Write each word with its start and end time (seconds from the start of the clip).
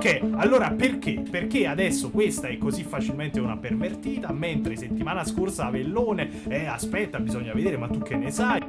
Ok, 0.00 0.20
allora 0.36 0.70
perché? 0.70 1.22
Perché 1.30 1.66
adesso 1.66 2.08
questa 2.08 2.48
è 2.48 2.56
così 2.56 2.84
facilmente 2.84 3.38
una 3.38 3.58
pervertita, 3.58 4.32
mentre 4.32 4.74
settimana 4.74 5.26
scorsa 5.26 5.66
Avellone, 5.66 6.42
eh 6.48 6.64
aspetta, 6.64 7.20
bisogna 7.20 7.52
vedere, 7.52 7.76
ma 7.76 7.86
tu 7.86 7.98
che 7.98 8.16
ne 8.16 8.30
sai? 8.30 8.62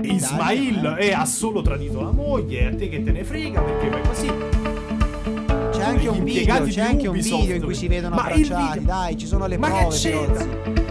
Ismail 0.00 0.96
eh, 0.98 1.12
ha 1.12 1.26
solo 1.26 1.60
tradito 1.60 2.00
la 2.00 2.12
moglie, 2.12 2.68
a 2.68 2.74
te 2.74 2.88
che 2.88 3.02
te 3.02 3.12
ne 3.12 3.24
frega, 3.24 3.60
perché 3.60 3.90
vai 3.90 4.02
così. 4.04 4.32
C'è 5.70 5.82
anche 5.82 6.08
un 6.08 6.24
video, 6.24 6.62
c'è 6.64 6.80
anche 6.80 7.06
un 7.06 7.20
video 7.20 7.54
in 7.56 7.62
cui 7.62 7.74
si 7.74 7.88
vedono 7.88 8.14
Ma 8.14 8.22
abbracciati, 8.22 8.78
video- 8.78 8.86
dai, 8.86 9.18
ci 9.18 9.26
sono 9.26 9.46
le 9.46 9.58
Ma 9.58 9.70
che 9.70 9.80
prove, 9.80 9.96
c'entra? 9.96 10.44
Pirozzi. 10.46 10.86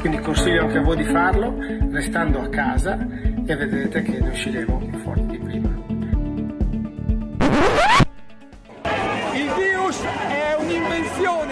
Quindi 0.00 0.20
consiglio 0.20 0.62
anche 0.62 0.78
a 0.78 0.82
voi 0.82 0.96
di 0.96 1.04
farlo, 1.04 1.54
restando 1.90 2.40
a 2.40 2.48
casa 2.48 3.06
e 3.44 3.56
vedrete 3.56 4.00
che 4.00 4.20
ne 4.20 4.30
usciremo 4.30 4.78
più 4.78 4.98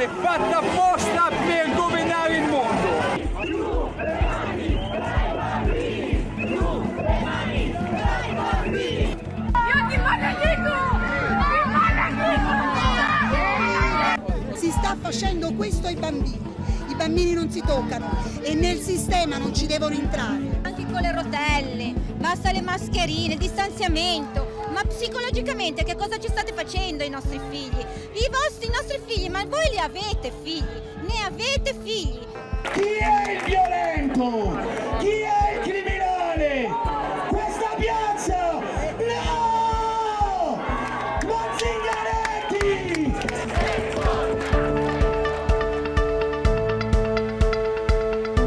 fatta 0.08 0.58
apposta 0.58 1.30
per 1.30 1.74
governare 1.74 2.36
il 2.36 2.48
mondo. 2.48 2.88
Io 3.44 3.92
ti 9.88 9.96
maledico! 9.98 10.74
Ti 11.50 11.68
maledico! 11.72 12.54
Si 14.56 14.70
sta 14.70 14.96
facendo 15.00 15.52
questo 15.54 15.86
ai 15.86 15.96
bambini. 15.96 16.44
I 16.88 16.94
bambini 16.94 17.32
non 17.32 17.50
si 17.50 17.60
toccano 17.60 18.16
e 18.40 18.54
nel 18.54 18.78
sistema 18.78 19.38
non 19.38 19.54
ci 19.54 19.66
devono 19.66 19.94
entrare. 19.94 20.60
Anche 20.62 20.86
con 20.86 21.00
le 21.00 21.12
rotelle, 21.12 21.94
basta 22.16 22.52
le 22.52 22.62
mascherine, 22.62 23.36
distanziamento. 23.36 24.45
Ma 24.76 24.84
psicologicamente 24.84 25.84
che 25.84 25.96
cosa 25.96 26.18
ci 26.18 26.28
state 26.28 26.52
facendo 26.52 27.02
ai 27.02 27.08
nostri 27.08 27.40
figli? 27.48 27.80
I 27.80 28.28
vostri, 28.30 28.66
i 28.66 28.70
nostri 28.70 29.00
figli, 29.06 29.30
ma 29.30 29.42
voi 29.46 29.70
li 29.70 29.78
avete 29.78 30.30
figli? 30.42 30.82
Ne 31.00 31.24
avete 31.24 31.74
figli? 31.82 32.20
Chi 32.74 32.82
è 32.82 33.30
il 33.32 33.42
violento? 33.42 34.58
Chi 34.98 35.20
è 35.22 35.35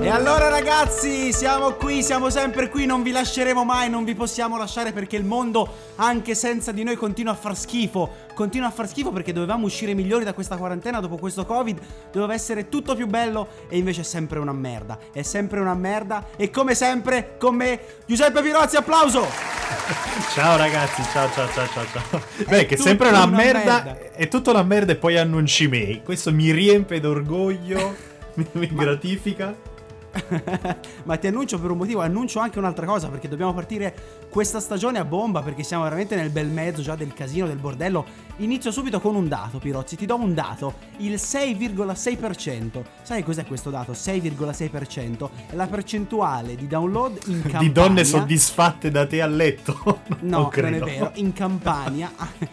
E 0.09 0.11
allora 0.11 0.49
ragazzi, 0.49 1.31
siamo 1.31 1.73
qui, 1.73 2.01
siamo 2.01 2.31
sempre 2.31 2.67
qui, 2.67 2.87
non 2.87 3.03
vi 3.03 3.11
lasceremo 3.11 3.63
mai, 3.63 3.91
non 3.91 4.03
vi 4.05 4.15
possiamo 4.15 4.57
lasciare 4.57 4.91
perché 4.91 5.17
il 5.17 5.23
mondo, 5.23 5.71
anche 5.97 6.33
senza 6.33 6.71
di 6.71 6.81
noi, 6.81 6.95
continua 6.95 7.33
a 7.33 7.35
far 7.35 7.55
schifo. 7.55 8.15
Continua 8.33 8.69
a 8.69 8.71
far 8.71 8.87
schifo 8.87 9.11
perché 9.11 9.33
dovevamo 9.33 9.67
uscire 9.67 9.93
migliori 9.93 10.23
da 10.23 10.33
questa 10.33 10.57
quarantena 10.57 10.99
dopo 10.99 11.17
questo 11.17 11.45
Covid, 11.45 11.79
doveva 12.11 12.33
essere 12.33 12.69
tutto 12.69 12.95
più 12.95 13.05
bello 13.05 13.49
e 13.69 13.77
invece 13.77 14.01
è 14.01 14.03
sempre 14.03 14.39
una 14.39 14.51
merda. 14.51 14.97
È 15.13 15.21
sempre 15.21 15.59
una 15.59 15.75
merda 15.75 16.29
e 16.35 16.49
come 16.49 16.73
sempre 16.73 17.35
con 17.37 17.53
me 17.53 17.79
Giuseppe 18.07 18.41
Pirozzi, 18.41 18.77
applauso! 18.77 19.27
Ciao 20.33 20.57
ragazzi, 20.57 21.03
ciao 21.13 21.29
ciao 21.31 21.47
ciao 21.53 21.67
ciao 21.67 21.85
ciao. 21.85 22.21
Beh, 22.47 22.65
che 22.65 22.77
sempre 22.77 23.09
una, 23.09 23.25
una 23.25 23.37
merda, 23.37 23.83
merda. 23.83 23.97
è 24.15 24.27
tutta 24.27 24.49
una 24.49 24.63
merda 24.63 24.93
e 24.93 24.95
poi 24.95 25.19
annunci 25.19 25.67
me. 25.67 26.01
Questo 26.01 26.33
mi 26.33 26.49
riempie 26.51 26.99
d'orgoglio, 26.99 27.95
mi, 28.33 28.47
mi 28.53 28.69
gratifica. 28.73 29.77
Ma 31.03 31.17
ti 31.17 31.27
annuncio 31.27 31.59
per 31.59 31.71
un 31.71 31.77
motivo, 31.77 32.01
annuncio 32.01 32.39
anche 32.39 32.59
un'altra 32.59 32.85
cosa 32.85 33.09
perché 33.09 33.27
dobbiamo 33.27 33.53
partire 33.53 33.95
questa 34.29 34.59
stagione 34.59 34.99
a 34.99 35.05
bomba 35.05 35.41
perché 35.41 35.63
siamo 35.63 35.83
veramente 35.83 36.15
nel 36.15 36.29
bel 36.29 36.47
mezzo 36.47 36.81
già 36.81 36.95
del 36.95 37.13
casino, 37.13 37.47
del 37.47 37.57
bordello. 37.57 38.27
Inizio 38.37 38.71
subito 38.71 38.99
con 38.99 39.15
un 39.15 39.27
dato, 39.27 39.59
Pirozzi, 39.59 39.95
ti 39.95 40.05
do 40.05 40.15
un 40.15 40.33
dato, 40.33 40.75
il 40.97 41.13
6,6%. 41.13 42.83
Sai 43.01 43.23
cos'è 43.23 43.45
questo 43.45 43.69
dato? 43.69 43.91
6,6% 43.91 45.29
è 45.49 45.55
la 45.55 45.67
percentuale 45.67 46.55
di 46.55 46.67
download 46.67 47.19
in 47.25 47.41
Campania. 47.43 47.59
Di 47.59 47.71
donne 47.71 48.03
soddisfatte 48.03 48.91
da 48.91 49.05
te 49.05 49.21
a 49.21 49.27
letto. 49.27 50.01
No, 50.21 50.51
non 50.51 50.51
non 50.55 50.73
è 50.73 50.79
vero. 50.79 51.11
In 51.15 51.33
Campania, 51.33 52.11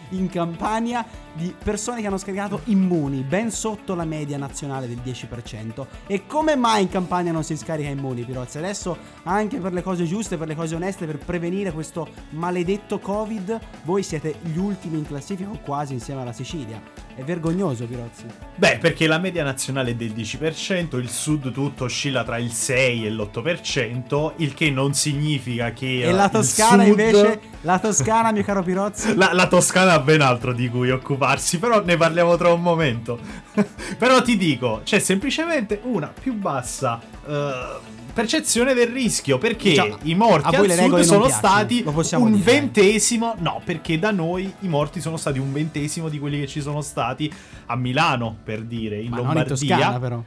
in 0.09 0.29
Campania 0.29 1.05
di 1.37 1.53
persone 1.57 2.01
che 2.01 2.07
hanno 2.07 2.17
scaricato 2.17 2.61
Immuni, 2.65 3.21
ben 3.21 3.51
sotto 3.51 3.95
la 3.95 4.05
media 4.05 4.37
nazionale 4.37 4.87
del 4.87 4.99
10%. 5.03 5.85
E 6.07 6.25
come 6.25 6.55
mai 6.55 6.81
in 6.81 6.89
Campania 6.89 7.31
non 7.31 7.43
si 7.43 7.55
scarica 7.55 7.89
Immuni, 7.89 8.23
Pirozzi? 8.23 8.57
Adesso, 8.57 8.97
anche 9.23 9.59
per 9.59 9.71
le 9.71 9.83
cose 9.83 10.05
giuste, 10.05 10.37
per 10.37 10.47
le 10.47 10.55
cose 10.55 10.75
oneste, 10.75 11.05
per 11.05 11.19
prevenire 11.19 11.71
questo 11.71 12.07
maledetto 12.31 12.99
Covid, 12.99 13.59
voi 13.83 14.03
siete 14.03 14.35
gli 14.41 14.57
ultimi 14.57 14.97
in 14.97 15.05
classifica 15.05 15.49
quasi 15.63 15.93
insieme 15.93 16.21
alla 16.21 16.33
Sicilia. 16.33 17.06
È 17.17 17.23
vergognoso, 17.23 17.85
Pirozzi. 17.87 18.25
Beh, 18.53 18.77
perché 18.79 19.07
la 19.07 19.17
media 19.17 19.43
nazionale 19.43 19.89
è 19.89 19.95
del 19.95 20.11
10%, 20.11 20.99
il 20.99 21.09
sud 21.09 21.51
tutto 21.51 21.85
oscilla 21.85 22.23
tra 22.23 22.37
il 22.37 22.51
6 22.51 23.07
e 23.07 23.09
l'8%, 23.09 24.33
il 24.35 24.53
che 24.53 24.69
non 24.69 24.93
significa 24.93 25.71
che... 25.71 26.03
E 26.03 26.09
eh, 26.09 26.11
la 26.11 26.25
il 26.25 26.29
Toscana 26.29 26.83
sud- 26.83 26.99
invece, 26.99 27.39
la 27.61 27.79
Toscana, 27.79 28.31
mio 28.31 28.43
caro 28.43 28.61
Pirozzi. 28.61 29.15
La, 29.15 29.33
la 29.33 29.47
Toscana 29.47 29.93
ha 29.93 29.99
ben 29.99 30.21
altro 30.21 30.53
di 30.53 30.69
cui 30.69 30.91
occuparsi, 30.91 31.57
però 31.57 31.83
ne 31.83 31.97
parliamo 31.97 32.37
tra 32.37 32.53
un 32.53 32.61
momento. 32.61 33.17
però 33.97 34.21
ti 34.21 34.37
dico, 34.37 34.81
c'è 34.83 34.99
semplicemente 34.99 35.79
una 35.85 36.13
più 36.13 36.35
bassa 36.35 37.01
eh, 37.27 37.95
percezione 38.17 38.73
del 38.73 38.87
rischio, 38.87 39.37
perché 39.37 39.69
Diciamo, 39.69 39.97
i 40.03 40.15
morti 40.15 40.55
a 40.55 40.59
al 40.59 40.71
sud 40.71 40.99
sono 41.01 41.25
piacciono, 41.25 41.29
stati 41.29 41.83
un 42.15 42.31
dire. 42.31 42.43
ventesimo, 42.43 43.35
no, 43.37 43.61
perché 43.63 43.99
da 43.99 44.09
noi 44.09 44.51
i 44.61 44.67
morti 44.67 44.99
sono 45.01 45.17
stati 45.17 45.37
un 45.37 45.53
ventesimo 45.53 46.09
di 46.09 46.17
quelli 46.17 46.39
che 46.39 46.47
ci 46.47 46.59
sono 46.59 46.81
stati 46.81 47.31
a 47.67 47.75
Milano, 47.75 48.35
per 48.43 48.63
dire, 48.63 48.99
in 48.99 49.11
Ma 49.11 49.17
non 49.17 49.27
in 49.27 49.33
Lombardia. 49.33 49.75
Toscana, 49.75 49.99
però. 49.99 50.23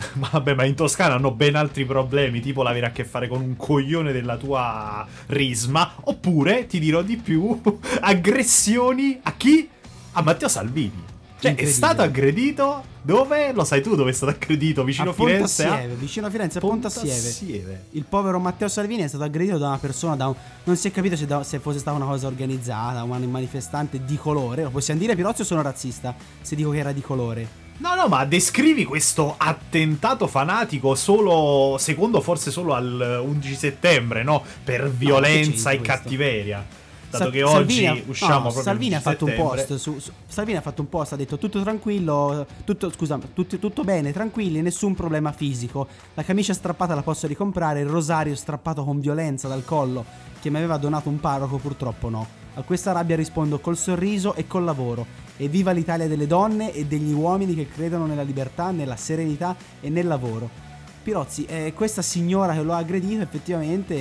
Ma 0.14 0.28
Vabbè, 0.32 0.54
ma 0.54 0.64
in 0.64 0.74
Toscana 0.74 1.14
hanno 1.14 1.30
ben 1.30 1.56
altri 1.56 1.84
problemi, 1.84 2.40
tipo 2.40 2.62
l'avere 2.62 2.86
a 2.86 2.90
che 2.90 3.04
fare 3.04 3.28
con 3.28 3.40
un 3.40 3.56
coglione 3.56 4.12
della 4.12 4.36
tua 4.36 5.06
risma. 5.26 5.92
Oppure, 6.04 6.66
ti 6.66 6.78
dirò 6.78 7.02
di 7.02 7.16
più, 7.16 7.58
aggressioni 8.00 9.18
a 9.22 9.32
chi? 9.34 9.68
A 10.12 10.22
Matteo 10.22 10.48
Salvini. 10.48 11.08
Cioè, 11.40 11.54
è 11.54 11.64
stato 11.64 12.02
aggredito 12.02 12.84
dove? 13.02 13.52
Lo 13.52 13.64
sai 13.64 13.82
tu 13.82 13.94
dove 13.94 14.10
è 14.10 14.12
stato 14.12 14.32
aggredito? 14.32 14.84
Vicino 14.84 15.08
a 15.08 15.12
a 15.12 15.14
Firenze? 15.14 15.64
Pontassieve, 15.64 15.94
vicino 15.94 16.26
a 16.26 16.30
Firenze, 16.30 16.58
a 16.58 16.60
Pontassieve. 16.60 17.84
Il 17.92 18.04
povero 18.08 18.38
Matteo 18.38 18.68
Salvini 18.68 19.02
è 19.02 19.08
stato 19.08 19.24
aggredito 19.24 19.56
da 19.58 19.68
una 19.68 19.78
persona, 19.78 20.16
da 20.16 20.28
un- 20.28 20.34
non 20.64 20.76
si 20.76 20.88
è 20.88 20.90
capito 20.90 21.16
se, 21.16 21.26
da- 21.26 21.42
se 21.42 21.58
fosse 21.58 21.78
stata 21.78 21.96
una 21.96 22.06
cosa 22.06 22.26
organizzata, 22.26 23.02
un 23.02 23.30
manifestante 23.30 24.04
di 24.04 24.16
colore. 24.16 24.62
Lo 24.64 24.70
possiamo 24.70 25.00
dire, 25.00 25.16
Pirozzi, 25.16 25.40
o 25.40 25.44
sono 25.44 25.62
razzista 25.62 26.14
se 26.42 26.54
dico 26.54 26.70
che 26.70 26.78
era 26.78 26.92
di 26.92 27.00
colore? 27.00 27.68
No, 27.78 27.94
no, 27.94 28.08
ma 28.08 28.26
descrivi 28.26 28.84
questo 28.84 29.34
attentato 29.38 30.26
fanatico 30.26 30.94
solo, 30.94 31.76
secondo 31.78 32.20
forse 32.20 32.50
solo 32.50 32.74
al 32.74 33.22
11 33.24 33.54
settembre, 33.54 34.22
no? 34.22 34.44
Per 34.62 34.90
violenza 34.90 35.50
c'entra 35.50 35.70
e 35.70 35.76
questo? 35.78 35.92
cattiveria. 35.94 36.66
Dato 37.10 37.24
Sa- 37.24 37.30
che 37.30 37.42
oggi 37.42 37.52
Salvini 37.54 37.86
ha- 37.86 38.02
usciamo 38.06 38.34
no, 38.34 38.40
proprio 38.42 38.62
Salvini 38.62 38.94
ha 38.94 39.00
fatto 39.00 39.24
un 39.24 39.30
settembre. 39.32 39.64
post 39.64 39.74
su, 39.76 39.98
su- 39.98 40.12
Salvini 40.28 40.56
ha 40.58 40.60
fatto 40.60 40.80
un 40.80 40.88
post, 40.88 41.12
ha 41.12 41.16
detto 41.16 41.38
tutto 41.38 41.60
tranquillo, 41.60 42.46
tutto, 42.64 42.90
scusa, 42.92 43.18
tutto, 43.34 43.58
tutto 43.58 43.82
bene, 43.82 44.12
tranquilli, 44.12 44.62
nessun 44.62 44.94
problema 44.94 45.32
fisico. 45.32 45.88
La 46.14 46.22
camicia 46.22 46.54
strappata 46.54 46.94
la 46.94 47.02
posso 47.02 47.26
ricomprare, 47.26 47.80
il 47.80 47.88
rosario 47.88 48.34
strappato 48.36 48.84
con 48.84 49.00
violenza 49.00 49.48
dal 49.48 49.64
collo 49.64 50.04
che 50.40 50.50
mi 50.50 50.56
aveva 50.58 50.76
donato 50.76 51.08
un 51.08 51.18
parroco 51.20 51.56
purtroppo 51.58 52.08
no. 52.08 52.26
A 52.54 52.62
questa 52.62 52.92
rabbia 52.92 53.16
rispondo 53.16 53.58
col 53.58 53.76
sorriso 53.76 54.34
e 54.34 54.46
col 54.46 54.64
lavoro. 54.64 55.06
E 55.36 55.48
viva 55.48 55.70
l'Italia 55.72 56.06
delle 56.06 56.26
donne 56.26 56.72
e 56.72 56.84
degli 56.84 57.12
uomini 57.12 57.54
che 57.54 57.68
credono 57.68 58.06
nella 58.06 58.22
libertà, 58.22 58.70
nella 58.70 58.96
serenità 58.96 59.56
e 59.80 59.88
nel 59.88 60.06
lavoro. 60.06 60.68
Pirozzi, 61.02 61.46
eh, 61.46 61.72
questa 61.74 62.02
signora 62.02 62.52
che 62.52 62.62
lo 62.62 62.72
ha 62.72 62.76
aggredito 62.76 63.22
effettivamente 63.22 63.96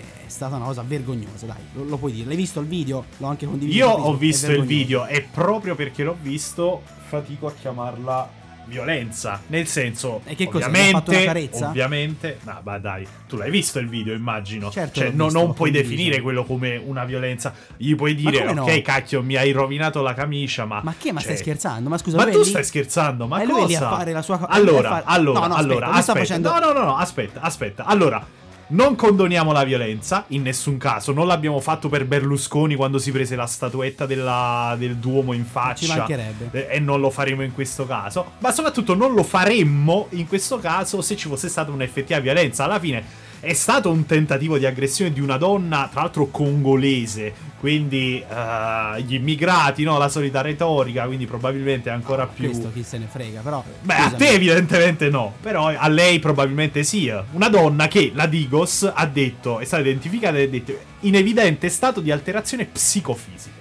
è 0.00 0.28
stata 0.28 0.56
una 0.56 0.64
cosa 0.64 0.82
vergognosa, 0.82 1.44
dai, 1.44 1.56
lo, 1.74 1.84
lo 1.84 1.96
puoi 1.98 2.12
dire. 2.12 2.26
L'hai 2.26 2.36
visto 2.36 2.60
il 2.60 2.66
video? 2.66 3.04
L'ho 3.18 3.26
anche 3.26 3.46
condiviso. 3.46 3.78
Io 3.78 3.88
ho 3.88 4.16
visto 4.16 4.50
il 4.50 4.64
video 4.64 5.06
e 5.06 5.22
proprio 5.30 5.74
perché 5.74 6.04
l'ho 6.04 6.16
visto 6.20 6.82
fatico 7.08 7.48
a 7.48 7.52
chiamarla 7.52 8.37
violenza. 8.68 9.40
Nel 9.48 9.66
senso, 9.66 10.20
E 10.24 10.34
che 10.34 10.46
ovviamente, 10.46 11.24
carezza? 11.24 11.68
ovviamente, 11.68 12.38
no, 12.44 12.60
ma 12.62 12.78
dai, 12.78 13.06
tu 13.26 13.36
l'hai 13.36 13.50
visto 13.50 13.78
il 13.78 13.88
video, 13.88 14.14
immagino. 14.14 14.70
Certo, 14.70 15.00
cioè, 15.00 15.10
no- 15.10 15.24
visto, 15.24 15.38
non 15.42 15.54
puoi 15.54 15.70
definire 15.70 16.20
quello 16.20 16.44
come 16.44 16.76
una 16.76 17.04
violenza. 17.04 17.52
Gli 17.76 17.94
puoi 17.94 18.14
dire, 18.14 18.38
come 18.40 18.52
no? 18.52 18.62
ok, 18.64 18.82
cacchio, 18.82 19.22
mi 19.22 19.36
hai 19.36 19.50
rovinato 19.52 20.02
la 20.02 20.14
camicia, 20.14 20.64
ma. 20.64 20.80
Ma 20.84 20.94
che? 20.98 21.12
Ma 21.12 21.20
cioè, 21.20 21.30
stai 21.32 21.42
scherzando? 21.42 21.88
Ma 21.88 21.98
scusa, 21.98 22.16
Ma 22.18 22.24
lui 22.24 22.32
tu 22.32 22.38
lì- 22.40 22.44
stai 22.44 22.64
scherzando? 22.64 23.26
Ma 23.26 23.40
è 23.40 23.44
lui 23.44 23.54
cosa? 23.54 23.66
lì 23.66 23.74
a 23.74 23.80
fare 23.80 24.12
la 24.12 24.22
sua 24.22 24.46
Allora, 24.48 24.88
fare- 24.88 25.04
allora, 25.06 25.40
No, 25.40 25.46
no, 25.46 25.54
aspetta, 25.54 25.72
allora, 25.72 25.86
lui 25.88 25.98
aspetta. 25.98 26.38
No, 26.38 26.58
no, 26.58 26.72
no, 26.72 26.84
no, 26.84 26.96
aspetta, 26.96 27.40
aspetta. 27.40 27.84
Allora, 27.84 28.26
non 28.70 28.96
condoniamo 28.96 29.52
la 29.52 29.64
violenza 29.64 30.24
in 30.28 30.42
nessun 30.42 30.76
caso. 30.76 31.12
Non 31.12 31.26
l'abbiamo 31.26 31.58
fatto 31.60 31.88
per 31.88 32.04
Berlusconi 32.06 32.74
quando 32.74 32.98
si 32.98 33.10
prese 33.12 33.34
la 33.36 33.46
statuetta 33.46 34.04
della- 34.06 34.74
del 34.78 34.96
Duomo 34.96 35.32
in 35.32 35.44
faccia. 35.44 35.86
Ci 35.92 35.96
mancherebbe. 35.96 36.48
Eh, 36.52 36.76
E 36.76 36.80
non 36.80 37.00
lo 37.00 37.10
faremo 37.10 37.42
in 37.42 37.52
questo 37.52 37.86
caso. 37.86 38.32
Ma 38.38 38.50
soprattutto 38.52 38.94
non 38.94 39.14
lo 39.14 39.22
faremmo 39.22 40.06
in 40.10 40.26
questo 40.26 40.58
caso 40.58 41.00
se 41.02 41.16
ci 41.16 41.28
fosse 41.28 41.48
stata 41.48 41.70
un'effettiva 41.70 42.20
violenza. 42.20 42.64
Alla 42.64 42.78
fine 42.78 43.02
è 43.40 43.52
stato 43.52 43.90
un 43.90 44.04
tentativo 44.06 44.58
di 44.58 44.66
aggressione 44.66 45.12
di 45.12 45.20
una 45.20 45.36
donna, 45.36 45.88
tra 45.90 46.02
l'altro 46.02 46.26
congolese. 46.26 47.46
Quindi 47.58 48.22
eh, 48.22 49.02
gli 49.02 49.14
immigrati, 49.14 49.82
no? 49.82 49.98
La 49.98 50.08
solita 50.08 50.40
retorica. 50.40 51.06
Quindi 51.06 51.26
probabilmente 51.26 51.90
ancora 51.90 52.26
più. 52.26 52.46
Questo 52.46 52.70
chi 52.72 52.82
se 52.82 52.98
ne 52.98 53.06
frega, 53.10 53.40
però. 53.40 53.64
Beh, 53.82 53.94
a 53.94 54.02
scusami. 54.02 54.16
te 54.18 54.28
evidentemente 54.30 55.08
no, 55.08 55.34
però 55.40 55.66
a 55.66 55.88
lei 55.88 56.18
probabilmente 56.18 56.84
sì. 56.84 57.12
Una 57.32 57.48
donna 57.48 57.88
che, 57.88 58.12
la 58.14 58.26
Digos, 58.26 58.90
ha 58.92 59.06
detto, 59.06 59.58
è 59.60 59.64
stata 59.64 59.82
identificata 59.82 60.36
e 60.38 60.44
ha 60.44 60.48
detto 60.48 60.78
in 61.00 61.14
evidente 61.14 61.68
stato 61.68 62.00
di 62.00 62.10
alterazione 62.10 62.64
psicofisica. 62.64 63.56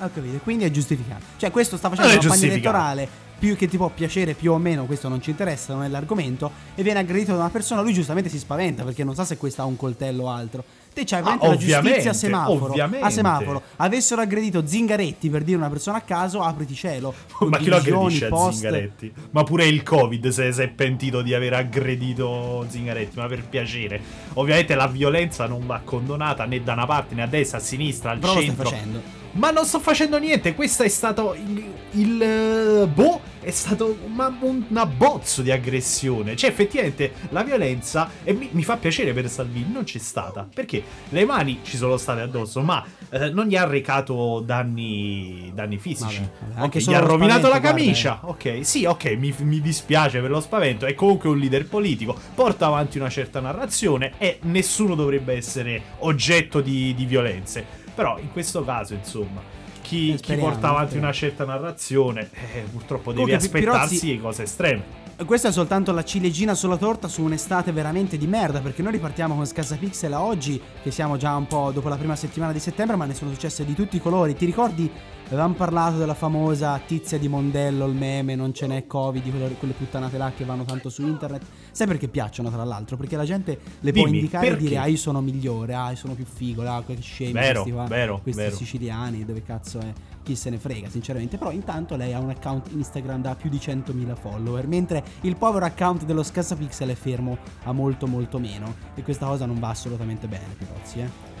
Ho 0.00 0.10
capito, 0.12 0.38
quindi 0.42 0.64
è 0.64 0.70
giustificato. 0.70 1.22
Cioè, 1.38 1.50
questo 1.50 1.76
sta 1.76 1.88
facendo 1.88 2.12
una 2.12 2.20
campagna 2.20 2.46
elettorale 2.46 3.24
più 3.38 3.54
che 3.56 3.68
ti 3.68 3.76
può 3.76 3.88
piacere 3.90 4.34
più 4.34 4.52
o 4.52 4.58
meno, 4.58 4.86
questo 4.86 5.08
non 5.08 5.20
ci 5.20 5.30
interessa, 5.30 5.74
non 5.74 5.84
è 5.84 5.88
l'argomento, 5.88 6.50
e 6.74 6.82
viene 6.82 7.00
aggredito 7.00 7.32
da 7.32 7.38
una 7.38 7.50
persona, 7.50 7.80
lui 7.82 7.92
giustamente 7.92 8.28
si 8.30 8.38
spaventa 8.38 8.82
perché 8.84 9.04
non 9.04 9.14
sa 9.14 9.24
se 9.24 9.36
questa 9.36 9.62
ha 9.62 9.66
un 9.66 9.76
coltello 9.76 10.24
o 10.24 10.30
altro. 10.30 10.64
Te 10.96 11.04
c'hai 11.04 11.20
Ah, 11.20 11.24
veramente 11.36 11.46
la 11.66 11.80
giustizia 11.82 12.10
a 12.10 12.14
semaforo. 12.14 12.74
A 13.00 13.10
semaforo. 13.10 13.62
Avessero 13.76 14.22
aggredito 14.22 14.66
Zingaretti 14.66 15.28
per 15.28 15.42
dire 15.44 15.58
una 15.58 15.68
persona 15.68 15.98
a 15.98 16.00
caso, 16.00 16.40
apriti 16.40 16.74
cielo. 16.74 17.12
Ma 17.50 17.58
chi 17.58 17.68
lo 17.68 17.76
aggredisce 17.76 18.28
post. 18.28 18.60
Zingaretti? 18.60 19.12
Ma 19.32 19.42
pure 19.44 19.66
il 19.66 19.82
Covid 19.82 20.28
se 20.28 20.50
si 20.54 20.62
è 20.62 20.68
pentito 20.68 21.20
di 21.20 21.34
aver 21.34 21.52
aggredito 21.52 22.64
Zingaretti, 22.68 23.18
ma 23.18 23.26
per 23.26 23.44
piacere. 23.44 24.00
Ovviamente 24.34 24.74
la 24.74 24.86
violenza 24.86 25.46
non 25.46 25.66
va 25.66 25.80
condonata 25.84 26.46
né 26.46 26.62
da 26.62 26.72
una 26.72 26.86
parte 26.86 27.14
né 27.14 27.22
a 27.22 27.26
destra, 27.26 27.58
a 27.58 27.60
sinistra, 27.60 28.12
al 28.12 28.18
Però 28.18 28.32
lo 28.32 28.40
stai 28.40 28.46
centro. 28.54 28.68
facendo. 28.70 29.00
Ma 29.36 29.50
non 29.50 29.64
sto 29.64 29.80
facendo 29.80 30.18
niente, 30.18 30.54
questo 30.54 30.82
è 30.82 30.88
stato 30.88 31.34
il, 31.34 31.64
il, 31.92 32.22
eh, 32.22 32.86
boh, 32.86 33.20
è 33.40 33.50
stato 33.50 33.96
ma- 34.06 34.34
un 34.40 34.64
abbozzo 34.74 35.42
di 35.42 35.50
aggressione. 35.50 36.34
Cioè, 36.36 36.50
effettivamente 36.50 37.12
la 37.30 37.42
violenza 37.42 38.10
e 38.24 38.32
mi, 38.32 38.48
mi 38.52 38.62
fa 38.64 38.76
piacere 38.76 39.12
per 39.12 39.28
Salvini 39.28 39.70
non 39.72 39.84
c'è 39.84 39.98
stata, 39.98 40.48
perché 40.52 40.82
le 41.10 41.24
mani 41.26 41.60
ci 41.62 41.76
sono 41.76 41.96
state 41.98 42.22
addosso, 42.22 42.62
ma 42.62 42.82
eh, 43.10 43.28
non 43.30 43.46
gli 43.46 43.56
ha 43.56 43.64
recato 43.64 44.40
danni 44.44 45.52
danni 45.54 45.78
fisici. 45.78 46.18
Vabbè, 46.18 46.30
vabbè, 46.48 46.60
anche 46.60 46.78
gli 46.78 46.82
solo 46.82 46.96
ha 46.96 47.00
rovinato 47.00 47.48
la 47.48 47.60
camicia. 47.60 48.20
Ok, 48.22 48.60
sì, 48.62 48.84
ok, 48.86 49.16
mi, 49.18 49.34
mi 49.40 49.60
dispiace 49.60 50.20
per 50.20 50.30
lo 50.30 50.40
spavento, 50.40 50.86
è 50.86 50.94
comunque 50.94 51.28
un 51.28 51.38
leader 51.38 51.66
politico, 51.66 52.18
porta 52.34 52.66
avanti 52.66 52.98
una 52.98 53.10
certa 53.10 53.40
narrazione 53.40 54.12
e 54.16 54.38
nessuno 54.42 54.94
dovrebbe 54.94 55.34
essere 55.34 55.82
oggetto 55.98 56.60
di, 56.62 56.94
di 56.94 57.04
violenze. 57.04 57.84
Però 57.96 58.18
in 58.20 58.30
questo 58.30 58.62
caso, 58.62 58.94
insomma, 58.94 59.40
chi, 59.82 60.12
Eh, 60.12 60.16
chi 60.20 60.34
porta 60.36 60.68
avanti 60.68 60.90
speriamo. 60.90 61.06
una 61.06 61.12
certa 61.12 61.44
narrazione, 61.44 62.28
eh, 62.54 62.60
purtroppo 62.70 63.12
devi 63.12 63.24
Comunque, 63.24 63.34
aspettarsi 63.46 63.98
Pirozzi- 63.98 64.20
cose 64.20 64.42
estreme. 64.44 65.04
Questa 65.24 65.48
è 65.48 65.52
soltanto 65.52 65.92
la 65.92 66.04
ciliegina 66.04 66.54
sulla 66.54 66.76
torta 66.76 67.08
su 67.08 67.22
un'estate 67.22 67.72
veramente 67.72 68.18
di 68.18 68.26
merda, 68.26 68.60
perché 68.60 68.82
noi 68.82 68.92
ripartiamo 68.92 69.34
con 69.34 69.46
Scasapixel 69.46 70.12
a 70.12 70.20
oggi, 70.22 70.60
che 70.82 70.90
siamo 70.90 71.16
già 71.16 71.34
un 71.34 71.46
po' 71.46 71.70
dopo 71.72 71.88
la 71.88 71.96
prima 71.96 72.14
settimana 72.14 72.52
di 72.52 72.60
settembre, 72.60 72.96
ma 72.96 73.06
ne 73.06 73.14
sono 73.14 73.30
successe 73.32 73.64
di 73.64 73.72
tutti 73.74 73.96
i 73.96 74.00
colori. 74.00 74.34
Ti 74.36 74.44
ricordi? 74.44 74.90
Avevamo 75.28 75.54
parlato 75.54 75.96
della 75.96 76.14
famosa 76.14 76.80
tizia 76.86 77.18
di 77.18 77.26
Mondello, 77.26 77.86
il 77.86 77.96
meme, 77.96 78.36
non 78.36 78.54
ce 78.54 78.68
n'è 78.68 78.86
Covid, 78.86 79.28
quelle, 79.28 79.48
quelle 79.54 79.74
puttanate 79.74 80.16
là 80.18 80.30
che 80.30 80.44
vanno 80.44 80.62
tanto 80.64 80.88
su 80.88 81.02
internet. 81.02 81.44
Sai 81.72 81.88
perché 81.88 82.06
piacciono, 82.06 82.48
tra 82.48 82.62
l'altro? 82.62 82.96
Perché 82.96 83.16
la 83.16 83.24
gente 83.24 83.58
le 83.80 83.90
può 83.90 84.04
Dimmi, 84.04 84.18
indicare 84.18 84.46
e 84.46 84.48
perché? 84.50 84.64
dire, 84.64 84.76
ah, 84.78 84.86
io 84.86 84.96
sono 84.96 85.20
migliore, 85.20 85.74
ah, 85.74 85.90
io 85.90 85.96
sono 85.96 86.14
più 86.14 86.24
figo, 86.24 86.62
ah, 86.62 86.80
questi 86.82 87.02
scemi, 87.02 87.32
Vero, 87.32 87.62
questi 87.62 87.72
qua, 87.72 87.84
vero, 87.86 88.20
questi 88.22 88.40
vero. 88.40 88.54
siciliani, 88.54 89.24
dove 89.24 89.42
cazzo 89.42 89.80
è? 89.80 89.92
Chi 90.22 90.36
se 90.36 90.48
ne 90.48 90.58
frega, 90.58 90.88
sinceramente. 90.88 91.38
Però 91.38 91.50
intanto 91.50 91.96
lei 91.96 92.12
ha 92.12 92.20
un 92.20 92.30
account 92.30 92.70
Instagram 92.70 93.22
da 93.22 93.34
più 93.34 93.50
di 93.50 93.56
100.000 93.58 94.14
follower, 94.14 94.68
mentre 94.68 95.02
il 95.22 95.36
povero 95.36 95.64
account 95.64 96.04
dello 96.04 96.22
Scassapixel 96.22 96.90
è 96.90 96.94
fermo 96.94 97.36
a 97.64 97.72
molto 97.72 98.06
molto 98.06 98.38
meno. 98.38 98.76
E 98.94 99.02
questa 99.02 99.26
cosa 99.26 99.44
non 99.44 99.58
va 99.58 99.70
assolutamente 99.70 100.28
bene, 100.28 100.54
Pirozzi, 100.56 101.00
eh. 101.00 101.35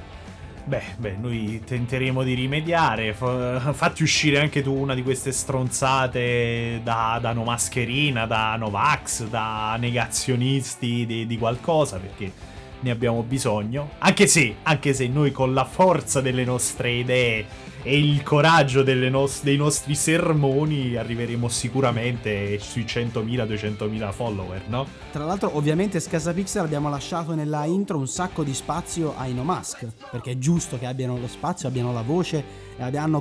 Beh, 0.68 0.82
beh, 0.96 1.14
noi 1.20 1.62
tenteremo 1.64 2.24
di 2.24 2.34
rimediare. 2.34 3.14
Fa- 3.14 3.72
fatti 3.72 4.02
uscire 4.02 4.40
anche 4.40 4.62
tu 4.62 4.74
una 4.74 4.94
di 4.94 5.04
queste 5.04 5.30
stronzate 5.30 6.80
da, 6.82 7.20
da 7.22 7.32
no 7.32 7.44
mascherina, 7.44 8.26
da 8.26 8.56
Novax, 8.56 9.28
da 9.28 9.76
negazionisti 9.78 11.06
di, 11.06 11.24
di 11.24 11.38
qualcosa, 11.38 11.98
perché 11.98 12.32
ne 12.80 12.90
abbiamo 12.90 13.22
bisogno. 13.22 13.90
Anche 13.98 14.26
se, 14.26 14.56
anche 14.64 14.92
se 14.92 15.06
noi 15.06 15.30
con 15.30 15.54
la 15.54 15.64
forza 15.64 16.20
delle 16.20 16.42
nostre 16.42 16.90
idee 16.90 17.46
e 17.86 17.96
il 17.96 18.24
coraggio 18.24 18.82
nos- 19.08 19.44
dei 19.44 19.56
nostri 19.56 19.94
sermoni 19.94 20.96
arriveremo 20.96 21.48
sicuramente 21.48 22.58
sui 22.58 22.84
100.000-200.000 22.84 24.10
follower, 24.10 24.62
no? 24.66 24.88
Tra 25.12 25.24
l'altro, 25.24 25.56
ovviamente, 25.56 26.00
Scasapixel 26.00 26.64
abbiamo 26.64 26.88
lasciato 26.88 27.36
nella 27.36 27.64
intro 27.64 27.96
un 27.96 28.08
sacco 28.08 28.42
di 28.42 28.54
spazio 28.54 29.14
ai 29.16 29.34
No 29.34 29.44
Mask. 29.44 29.86
Perché 30.10 30.32
è 30.32 30.38
giusto 30.38 30.80
che 30.80 30.86
abbiano 30.86 31.16
lo 31.16 31.28
spazio, 31.28 31.68
abbiano 31.68 31.92
la 31.92 32.02
voce 32.02 32.65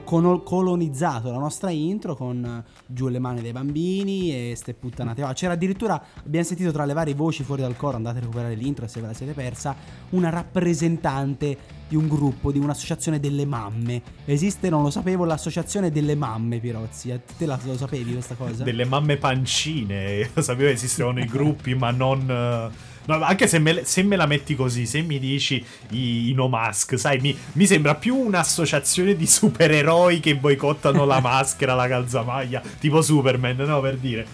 cono- 0.03 0.41
colonizzato 0.41 1.31
la 1.31 1.37
nostra 1.37 1.69
intro 1.69 2.15
con 2.15 2.43
eh, 2.43 2.63
giù 2.85 3.07
le 3.07 3.19
mani 3.19 3.41
dei 3.41 3.51
bambini 3.51 4.31
e 4.51 4.55
ste 4.55 4.73
puttanate. 4.73 5.21
Ah, 5.23 5.33
C'era 5.33 5.53
addirittura, 5.53 6.01
abbiamo 6.25 6.45
sentito 6.45 6.71
tra 6.71 6.85
le 6.85 6.93
varie 6.93 7.13
voci 7.13 7.43
fuori 7.43 7.61
dal 7.61 7.75
coro, 7.77 7.95
andate 7.95 8.17
a 8.17 8.21
recuperare 8.21 8.55
l'intro 8.55 8.87
se 8.87 8.99
ve 9.01 9.07
la 9.07 9.13
siete 9.13 9.33
persa, 9.33 9.75
una 10.11 10.29
rappresentante 10.29 11.57
di 11.87 11.95
un 11.95 12.07
gruppo, 12.07 12.51
di 12.51 12.59
un'associazione 12.59 13.19
delle 13.19 13.45
mamme. 13.45 14.01
Esiste, 14.25 14.69
non 14.69 14.81
lo 14.81 14.89
sapevo, 14.89 15.23
l'associazione 15.23 15.91
delle 15.91 16.15
mamme, 16.15 16.59
Pirozzi. 16.59 17.11
Eh, 17.11 17.21
Te 17.37 17.45
la, 17.45 17.59
lo 17.63 17.77
sapevi 17.77 18.11
questa 18.13 18.35
cosa? 18.35 18.63
delle 18.63 18.85
mamme 18.85 19.17
pancine. 19.17 20.29
Sapevo 20.35 20.67
che 20.67 20.71
esistevano 20.71 21.19
i 21.19 21.25
gruppi, 21.25 21.75
ma 21.75 21.91
non. 21.91 22.29
eh, 22.29 22.93
no, 23.05 23.21
anche 23.23 23.47
se 23.47 23.59
me, 23.59 23.83
se 23.83 24.03
me 24.03 24.15
la 24.15 24.25
metti 24.25 24.55
così, 24.55 24.85
se 24.85 25.01
mi 25.01 25.19
dici 25.19 25.63
i, 25.91 26.29
i 26.29 26.33
no 26.33 26.47
mask, 26.47 26.97
sai, 26.99 27.19
mi, 27.19 27.35
mi 27.53 27.65
sembra 27.65 27.95
più 27.95 28.15
un'associazione 28.15 29.15
di 29.15 29.27
supereroi 29.27 30.19
che 30.19 30.35
boicottano 30.35 31.05
la 31.05 31.19
maschera, 31.21 31.73
la 31.75 31.87
calzamaglia, 31.87 32.61
tipo 32.79 33.01
Superman, 33.01 33.57
no? 33.57 33.81
Per 33.81 33.97
dire. 33.97 34.25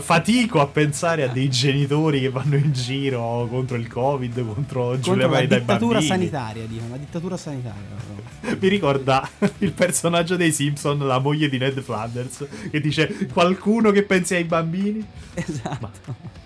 Fatico 0.00 0.60
a 0.60 0.66
pensare 0.66 1.22
a 1.22 1.28
dei 1.28 1.48
genitori 1.48 2.20
che 2.20 2.30
vanno 2.30 2.56
in 2.56 2.72
giro 2.72 3.46
contro 3.48 3.76
il 3.76 3.86
Covid, 3.88 4.44
contro 4.44 4.98
Contro 5.00 5.28
la 5.28 5.40
dittatura 5.44 6.00
sanitaria, 6.00 6.66
dicono, 6.66 6.90
la 6.90 6.96
dittatura 6.96 7.36
sanitaria. 7.36 7.80
proprio. 8.06 8.56
Mi 8.60 8.68
ricorda 8.68 9.28
il 9.58 9.72
personaggio 9.72 10.36
dei 10.36 10.52
Simpson, 10.52 10.98
la 11.06 11.18
moglie 11.18 11.48
di 11.48 11.58
Ned 11.58 11.80
Flanders, 11.80 12.44
che 12.70 12.80
dice 12.80 13.28
qualcuno 13.32 13.90
che 13.90 14.02
pensi 14.02 14.34
ai 14.34 14.44
bambini. 14.44 15.06
Esatto. 15.34 15.90
Degrado. 16.04 16.41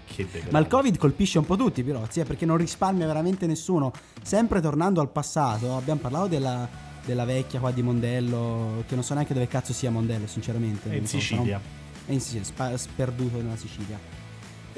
Ma 0.51 0.59
il 0.59 0.67
Covid 0.67 0.97
colpisce 0.99 1.39
un 1.39 1.45
po' 1.45 1.57
tutti, 1.57 1.83
Pirozzi, 1.83 2.21
eh, 2.21 2.25
perché 2.25 2.47
non 2.47 2.57
risparmia 2.57 3.07
veramente 3.07 3.47
nessuno. 3.47 3.93
Sempre 4.23 4.61
tornando 4.61 5.01
al 5.01 5.09
passato, 5.11 5.77
abbiamo 5.77 6.01
parlato 6.01 6.27
della, 6.29 6.69
della 7.05 7.25
vecchia 7.25 7.61
qua 7.61 7.71
di 7.71 7.83
Mondello, 7.83 8.83
che 8.87 8.95
non 8.95 9.05
so 9.05 9.15
neanche 9.15 9.35
dove 9.35 9.47
cazzo 9.49 9.73
sia 9.73 9.91
Mondello, 9.91 10.27
sinceramente. 10.27 10.91
È 10.91 10.95
in 10.95 11.07
so, 11.07 11.19
Sicilia. 11.19 11.57
un- 11.57 12.07
È 12.07 12.13
in 12.13 12.21
Sicilia, 12.21 12.45
spa- 12.45 12.77
sperduto 12.77 13.37
nella 13.39 13.57
Sicilia. 13.57 13.99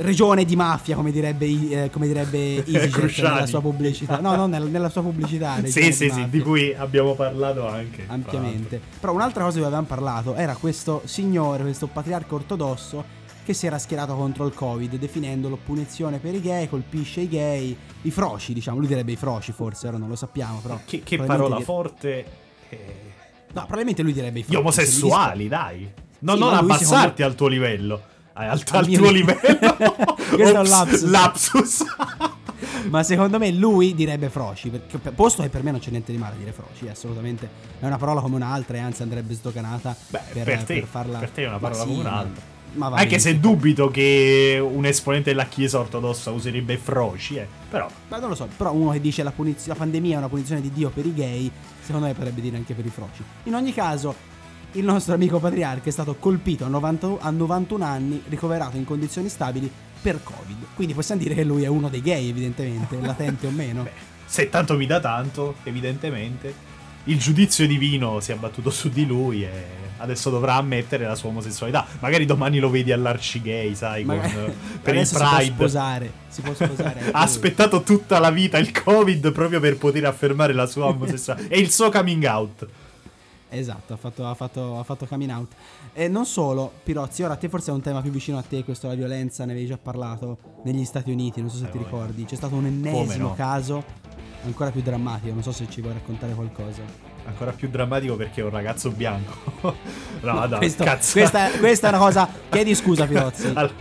Regione 0.00 0.44
di 0.44 0.54
mafia, 0.54 0.94
come 0.94 1.10
direbbe, 1.10 1.46
eh, 1.84 1.90
come 1.90 2.06
direbbe 2.06 2.62
nella 2.68 3.46
sua 3.46 3.60
pubblicità. 3.60 4.20
No, 4.20 4.36
no, 4.36 4.46
nella, 4.46 4.66
nella 4.66 4.88
sua 4.90 5.02
pubblicità. 5.02 5.56
Sì, 5.66 5.70
sì, 5.70 5.92
sì, 5.92 6.06
mafia. 6.06 6.26
di 6.28 6.38
cui 6.40 6.72
abbiamo 6.72 7.14
parlato 7.14 7.66
anche. 7.66 8.04
ampiamente. 8.06 8.80
Però 9.00 9.12
un'altra 9.12 9.42
cosa 9.42 9.54
di 9.56 9.62
cui 9.62 9.66
avevamo 9.66 9.88
parlato 9.88 10.34
era 10.36 10.54
questo 10.54 11.02
signore, 11.04 11.64
questo 11.64 11.88
patriarca 11.88 12.32
ortodosso 12.32 13.04
che 13.48 13.54
si 13.54 13.66
era 13.66 13.78
schierato 13.78 14.14
contro 14.14 14.44
il 14.46 14.52
Covid, 14.52 14.94
definendolo 14.96 15.56
punizione 15.64 16.18
per 16.18 16.34
i 16.34 16.40
gay, 16.42 16.68
colpisce 16.68 17.22
i 17.22 17.28
gay, 17.30 17.74
i 18.02 18.10
froci, 18.10 18.52
diciamo, 18.52 18.76
lui 18.76 18.86
direbbe 18.86 19.12
i 19.12 19.16
froci 19.16 19.52
forse, 19.52 19.88
ora 19.88 19.96
non 19.96 20.10
lo 20.10 20.16
sappiamo, 20.16 20.58
però. 20.58 20.78
Che, 20.84 21.02
che 21.02 21.16
parola 21.16 21.56
di- 21.56 21.62
forte. 21.62 22.26
eh, 22.68 22.94
No, 23.54 23.60
probabilmente 23.62 24.02
lui 24.02 24.12
direbbe 24.12 24.40
i 24.40 24.42
Gli 24.42 24.44
froci. 24.44 24.58
omosessuali, 24.60 25.48
dai. 25.48 25.90
No, 26.18 26.34
Sì, 26.34 26.38
non 26.40 26.52
abbassarti 26.54 26.84
secondo- 26.84 27.24
al 27.24 27.34
tuo 27.34 27.46
livello. 27.48 27.96
Eh, 28.38 28.44
Al, 28.44 28.50
Al 28.50 28.62
al 28.84 28.86
tuo 28.86 29.10
livello. 29.10 29.38
Questo 30.28 30.54
è 30.56 30.58
un 30.58 30.68
lapsus. 30.68 31.02
lapsus. 31.08 31.84
Ma 32.90 33.02
secondo 33.02 33.38
me 33.38 33.50
lui 33.50 33.94
direbbe 33.94 34.28
froci, 34.28 34.68
perché 34.68 34.98
posto 35.12 35.40
che 35.42 35.48
per 35.48 35.62
me 35.62 35.70
non 35.70 35.80
c'è 35.80 35.88
niente 35.90 36.12
di 36.12 36.18
male 36.18 36.34
a 36.34 36.38
dire 36.38 36.52
froci, 36.52 36.84
è 36.86 36.90
assolutamente 36.90 37.48
è 37.80 37.86
una 37.86 37.96
parola 37.96 38.20
come 38.20 38.36
un'altra 38.36 38.76
e 38.76 38.80
anzi 38.80 39.00
andrebbe 39.02 39.32
sdoganata 39.32 39.96
Beh, 40.08 40.20
per, 40.34 40.44
per 40.44 40.62
te- 40.64 40.82
farla 40.82 41.18
per 41.18 41.30
te 41.30 41.44
è 41.44 41.48
una 41.48 41.58
parola 41.58 41.80
sì, 41.80 41.86
come 41.88 42.00
un'altra. 42.00 42.42
Anche 42.78 43.18
se 43.18 43.40
dubito 43.40 43.90
che 43.90 44.58
un 44.62 44.84
esponente 44.84 45.30
della 45.30 45.46
Chiesa 45.46 45.78
ortodossa 45.78 46.30
userebbe 46.30 46.76
froci, 46.76 47.36
eh. 47.36 47.46
Però, 47.68 47.88
Ma 48.08 48.18
non 48.18 48.30
lo 48.30 48.34
so, 48.34 48.48
però 48.56 48.72
uno 48.72 48.90
che 48.90 49.00
dice 49.00 49.22
la, 49.22 49.30
puniz- 49.30 49.66
la 49.66 49.74
pandemia 49.74 50.16
è 50.16 50.18
una 50.18 50.28
punizione 50.28 50.60
di 50.60 50.70
Dio 50.72 50.90
per 50.90 51.06
i 51.06 51.14
gay, 51.14 51.50
secondo 51.80 52.06
me 52.06 52.14
potrebbe 52.14 52.40
dire 52.40 52.56
anche 52.56 52.74
per 52.74 52.84
i 52.84 52.90
froci. 52.90 53.22
In 53.44 53.54
ogni 53.54 53.72
caso, 53.72 54.14
il 54.72 54.84
nostro 54.84 55.14
amico 55.14 55.38
patriarca 55.38 55.88
è 55.88 55.92
stato 55.92 56.14
colpito 56.16 56.64
a, 56.64 56.68
90 56.68 57.16
a 57.20 57.30
91 57.30 57.84
anni, 57.84 58.22
ricoverato 58.28 58.76
in 58.76 58.84
condizioni 58.84 59.28
stabili 59.28 59.70
per 60.00 60.22
Covid. 60.22 60.66
Quindi 60.74 60.94
possiamo 60.94 61.20
dire 61.20 61.34
che 61.34 61.44
lui 61.44 61.64
è 61.64 61.68
uno 61.68 61.88
dei 61.88 62.02
gay, 62.02 62.28
evidentemente, 62.28 62.98
latente 63.00 63.46
o 63.46 63.50
meno. 63.50 63.82
beh, 63.82 63.92
se 64.24 64.48
tanto 64.50 64.76
mi 64.76 64.86
dà 64.86 65.00
tanto, 65.00 65.56
evidentemente, 65.64 66.66
il 67.04 67.18
giudizio 67.18 67.66
divino 67.66 68.20
si 68.20 68.32
è 68.32 68.34
abbattuto 68.34 68.70
su 68.70 68.90
di 68.90 69.06
lui 69.06 69.42
e 69.42 69.87
adesso 69.98 70.30
dovrà 70.30 70.54
ammettere 70.54 71.06
la 71.06 71.14
sua 71.14 71.28
omosessualità. 71.28 71.86
Magari 72.00 72.24
domani 72.24 72.58
lo 72.58 72.70
vedi 72.70 72.90
all'arcigay, 72.90 73.74
sai, 73.74 74.04
con, 74.04 74.16
Magari- 74.16 74.52
per 74.82 74.94
il 74.94 75.00
adesso 75.00 75.14
si 75.16 75.20
può 75.24 75.36
Pride. 75.36 75.52
sposare. 75.54 76.12
Si 76.28 76.40
può 76.42 76.54
sposare. 76.54 77.10
Ha 77.12 77.20
aspettato 77.20 77.82
tutta 77.82 78.18
la 78.18 78.30
vita 78.30 78.58
il 78.58 78.72
Covid 78.72 79.30
proprio 79.32 79.60
per 79.60 79.76
poter 79.76 80.04
affermare 80.06 80.52
la 80.52 80.66
sua 80.66 80.86
omosessualità 80.86 81.48
e 81.54 81.58
il 81.58 81.70
suo 81.70 81.90
coming 81.90 82.24
out. 82.24 82.66
Esatto, 83.50 83.94
ha 83.94 83.96
fatto, 83.96 84.26
ha 84.26 84.34
fatto- 84.34 84.78
ha 84.78 84.82
fatto 84.84 85.06
coming 85.06 85.30
out. 85.30 85.52
E 85.94 86.06
non 86.06 86.26
solo, 86.26 86.70
Pirozzi, 86.84 87.22
ora 87.22 87.32
a 87.32 87.36
te 87.36 87.48
forse 87.48 87.70
è 87.70 87.74
un 87.74 87.80
tema 87.80 88.02
più 88.02 88.10
vicino 88.10 88.36
a 88.36 88.42
te, 88.46 88.62
questo 88.62 88.88
la 88.88 88.94
violenza, 88.94 89.44
ne 89.46 89.52
avevi 89.52 89.66
già 89.66 89.78
parlato 89.82 90.36
negli 90.64 90.84
Stati 90.84 91.10
Uniti, 91.10 91.40
non 91.40 91.48
so 91.48 91.56
se 91.56 91.64
Eh, 91.64 91.70
ti 91.70 91.78
vai. 91.78 91.86
ricordi. 91.86 92.24
C'è 92.24 92.34
stato 92.36 92.54
un 92.54 92.66
ennesimo 92.66 93.28
no? 93.28 93.34
caso, 93.34 93.84
ancora 94.44 94.70
più 94.70 94.80
drammatico, 94.82 95.32
non 95.32 95.42
so 95.42 95.52
se 95.52 95.66
ci 95.68 95.80
vuoi 95.80 95.94
raccontare 95.94 96.32
qualcosa. 96.32 96.82
Ancora 97.26 97.50
più 97.52 97.68
drammatico 97.68 98.16
perché 98.16 98.40
è 98.40 98.44
un 98.44 98.50
ragazzo 98.50 98.90
bianco. 98.90 99.36
no, 100.22 100.46
no, 100.46 100.58
Questo- 100.58 100.84
cazzo. 100.84 101.12
questa, 101.18 101.50
questa 101.58 101.86
è 101.86 101.90
una 101.90 101.98
cosa. 101.98 102.28
Chiedi 102.48 102.74
scusa, 102.74 103.06
Pirozzi. 103.06 103.46
Allora, 103.54 103.72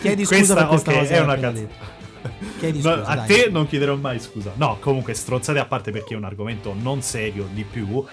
Chiedi 0.00 0.24
scusa 0.24 0.54
per 0.54 0.66
questa 0.66 0.90
ok, 0.92 0.98
cosa 0.98 1.14
è 1.14 1.20
una 1.20 1.36
detto. 1.36 1.98
Chiedi 2.58 2.82
No, 2.82 2.96
scusa, 2.96 3.04
a 3.06 3.14
dai. 3.16 3.26
te 3.26 3.48
non 3.50 3.66
chiederò 3.66 3.96
mai 3.96 4.20
scusa. 4.20 4.52
No, 4.56 4.76
comunque 4.80 5.14
strozzate 5.14 5.58
a 5.58 5.64
parte 5.64 5.90
perché 5.90 6.14
è 6.14 6.16
un 6.16 6.24
argomento 6.24 6.74
non 6.78 7.00
serio 7.02 7.48
di 7.52 7.64
più. 7.64 8.04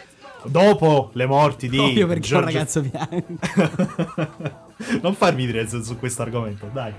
Dopo 0.49 1.09
le 1.13 1.25
morti 1.25 1.69
di 1.69 1.77
Proprio 1.77 2.07
perché 2.07 2.33
è 2.33 2.37
un 2.37 2.43
ragazzo 2.43 2.81
bianco. 2.81 3.25
non 5.01 5.13
farmi 5.15 5.45
dire 5.45 5.67
su, 5.67 5.81
su 5.81 5.97
questo 5.97 6.21
argomento, 6.21 6.69
dai. 6.71 6.93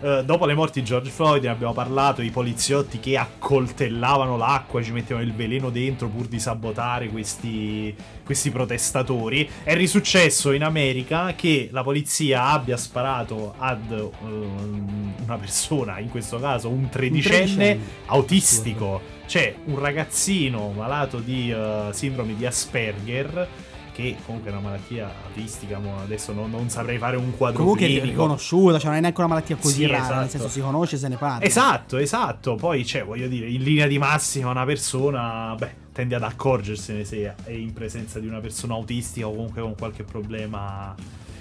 Eh, 0.00 0.22
dopo 0.24 0.46
le 0.46 0.54
morti 0.54 0.80
di 0.80 0.86
George 0.86 1.10
Floyd 1.10 1.42
ne 1.42 1.50
abbiamo 1.50 1.72
parlato, 1.72 2.22
i 2.22 2.30
poliziotti 2.30 3.00
che 3.00 3.16
accoltellavano 3.16 4.36
l'acqua, 4.36 4.82
ci 4.82 4.92
mettevano 4.92 5.24
il 5.24 5.34
veleno 5.34 5.70
dentro 5.70 6.08
pur 6.08 6.26
di 6.26 6.38
sabotare 6.38 7.08
questi, 7.08 7.94
questi 8.24 8.50
protestatori. 8.50 9.48
È 9.62 9.74
risuccesso 9.74 10.52
in 10.52 10.62
America 10.62 11.34
che 11.34 11.68
la 11.72 11.82
polizia 11.82 12.44
abbia 12.44 12.76
sparato 12.76 13.54
ad 13.58 13.90
ehm, 13.90 15.14
una 15.24 15.36
persona, 15.36 15.98
in 15.98 16.08
questo 16.08 16.38
caso 16.38 16.68
un 16.68 16.88
tredicenne 16.88 17.36
tredicenne. 17.38 17.78
autistico. 18.06 19.16
C'è 19.28 19.54
un 19.66 19.78
ragazzino 19.78 20.70
malato 20.74 21.18
di 21.18 21.50
eh, 21.50 21.88
sindrome 21.92 22.34
di 22.34 22.46
Asperger 22.46 23.46
che 23.92 24.16
comunque 24.24 24.48
è 24.50 24.52
una 24.54 24.62
malattia 24.62 25.12
autistica, 25.26 25.78
adesso 26.02 26.32
non, 26.32 26.48
non 26.50 26.70
saprei 26.70 26.96
fare 26.98 27.16
un 27.16 27.36
quadro 27.36 27.58
Comunque 27.58 27.84
è 27.84 27.88
clinico. 27.88 28.06
riconosciuta, 28.06 28.78
cioè 28.78 28.86
non 28.90 28.94
è 28.96 29.00
neanche 29.00 29.18
una 29.20 29.28
malattia 29.28 29.56
così 29.56 29.74
Sì, 29.82 29.86
rara, 29.86 29.98
nel 29.98 30.08
esatto. 30.12 30.28
senso 30.30 30.48
si 30.48 30.60
conosce 30.60 30.94
e 30.94 30.98
se 30.98 31.08
ne 31.08 31.16
parla. 31.16 31.44
Esatto, 31.44 31.96
esatto. 31.98 32.54
Poi 32.54 32.84
c'è, 32.84 33.04
voglio 33.04 33.26
dire, 33.26 33.48
in 33.50 33.60
linea 33.62 33.86
di 33.88 33.98
massima 33.98 34.50
una 34.50 34.64
persona, 34.64 35.54
beh, 35.58 35.74
tende 35.92 36.14
ad 36.14 36.22
accorgersene 36.22 37.04
se 37.04 37.34
è 37.44 37.50
in 37.50 37.72
presenza 37.72 38.20
di 38.20 38.28
una 38.28 38.38
persona 38.40 38.74
autistica 38.74 39.26
o 39.26 39.32
comunque 39.34 39.60
con 39.62 39.74
qualche 39.76 40.04
problema. 40.04 40.94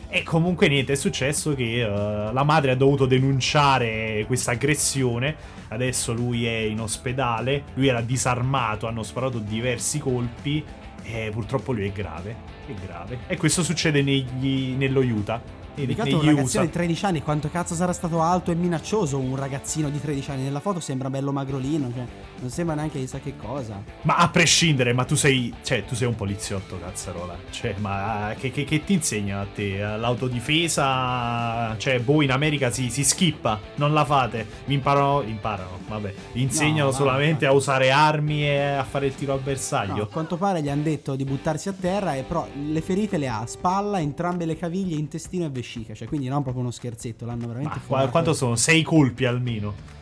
E 0.09 0.23
comunque 0.23 0.69
niente, 0.69 0.93
è 0.93 0.95
successo 0.95 1.53
che 1.53 1.81
eh, 1.81 1.87
la 1.87 2.43
madre 2.43 2.71
ha 2.71 2.75
dovuto 2.75 3.05
denunciare 3.05 4.23
questa 4.25 4.51
aggressione. 4.51 5.35
Adesso 5.67 6.13
lui 6.13 6.45
è 6.45 6.57
in 6.57 6.79
ospedale, 6.79 7.63
lui 7.73 7.87
era 7.87 8.01
disarmato, 8.01 8.87
hanno 8.87 9.03
sparato 9.03 9.39
diversi 9.39 9.99
colpi 9.99 10.63
e 11.03 11.29
purtroppo 11.31 11.73
lui 11.73 11.87
è 11.87 11.91
grave. 11.91 12.35
È 12.65 12.73
grave. 12.85 13.19
E 13.27 13.35
questo 13.35 13.63
succede 13.63 14.01
negli, 14.01 14.75
nello 14.77 15.01
Utah. 15.01 15.41
Dedicato 15.85 16.09
a 16.09 16.19
un 16.19 16.25
ragazzino 16.25 16.43
USA. 16.43 16.61
di 16.61 16.69
13 16.71 17.05
anni, 17.05 17.21
quanto 17.21 17.49
cazzo 17.51 17.75
sarà 17.75 17.93
stato 17.93 18.21
alto 18.21 18.51
e 18.51 18.55
minaccioso 18.55 19.19
un 19.19 19.35
ragazzino 19.35 19.89
di 19.89 20.01
13 20.01 20.31
anni? 20.31 20.43
Nella 20.43 20.59
foto 20.59 20.79
sembra 20.79 21.09
bello 21.09 21.31
magrolino, 21.31 21.91
cioè 21.93 22.05
non 22.39 22.49
sembra 22.49 22.75
neanche 22.75 22.99
chissà 22.99 23.19
che 23.19 23.33
cosa. 23.37 23.81
Ma 24.01 24.15
a 24.17 24.27
prescindere, 24.29 24.93
ma 24.93 25.03
tu 25.05 25.15
sei. 25.15 25.53
Cioè, 25.63 25.85
tu 25.85 25.93
sei 25.95 26.07
un 26.07 26.15
poliziotto, 26.15 26.79
cazzarola. 26.79 27.35
Cioè, 27.51 27.75
ma 27.77 28.33
che, 28.39 28.49
che- 28.51 28.63
che 28.63 28.83
ti 28.83 28.93
insegna 28.93 29.41
a 29.41 29.45
te? 29.53 29.77
L'autodifesa. 29.77 31.75
Cioè, 31.77 31.99
boh, 31.99 32.21
in 32.21 32.31
America 32.31 32.71
si, 32.71 32.89
si 32.89 33.03
skippa, 33.03 33.59
non 33.75 33.93
la 33.93 34.05
fate. 34.05 34.45
Vi 34.65 34.73
imparano. 34.73 35.21
Imparano, 35.21 35.79
vabbè. 35.87 36.13
Insegnano 36.33 36.89
No, 36.89 36.91
solamente 36.95 37.45
va. 37.45 37.51
a 37.51 37.55
usare 37.55 37.91
armi 37.91 38.43
e 38.43 38.57
a 38.59 38.83
fare 38.83 39.05
il 39.07 39.15
tiro 39.15 39.33
al 39.33 39.39
No, 39.39 39.45
bersaglio. 39.45 40.03
a 40.03 40.07
quanto 40.07 40.37
pare 40.37 40.61
gli 40.61 40.69
hanno 40.69 40.83
detto 40.83 41.15
di 41.15 41.23
buttarsi 41.23 41.69
a 41.69 41.73
terra, 41.79 42.15
e 42.15 42.23
però 42.23 42.47
le 42.71 42.81
ferite 42.81 43.17
le 43.17 43.27
ha 43.27 43.41
a 43.41 43.45
spalla, 43.45 43.99
entrambe 43.99 44.45
le 44.45 44.57
caviglie, 44.57 44.95
intestino 44.95 45.45
e 45.45 45.49
vescica. 45.49 45.65
Cioè, 45.93 46.07
quindi 46.07 46.27
non 46.27 46.41
proprio 46.41 46.63
uno 46.63 46.71
scherzetto, 46.71 47.25
l'hanno 47.25 47.47
veramente 47.47 47.79
fumato. 47.79 48.09
quanto 48.09 48.33
sono? 48.33 48.55
Sei 48.55 48.81
colpi 48.83 49.25
almeno. 49.25 49.95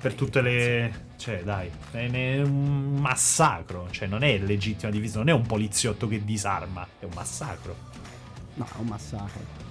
Per 0.00 0.14
tutte 0.14 0.40
le. 0.40 1.06
Cioè, 1.16 1.42
dai, 1.42 1.68
è 1.90 2.40
un 2.40 2.96
massacro. 3.00 3.88
Cioè, 3.90 4.06
non 4.06 4.22
è 4.22 4.38
legittima 4.38 4.90
difesa, 4.92 5.18
non 5.18 5.28
è 5.28 5.32
un 5.32 5.46
poliziotto 5.46 6.06
che 6.06 6.24
disarma, 6.24 6.86
è 7.00 7.04
un 7.04 7.12
massacro. 7.14 7.74
No, 8.54 8.64
è 8.64 8.78
un 8.78 8.86
massacro. 8.86 9.67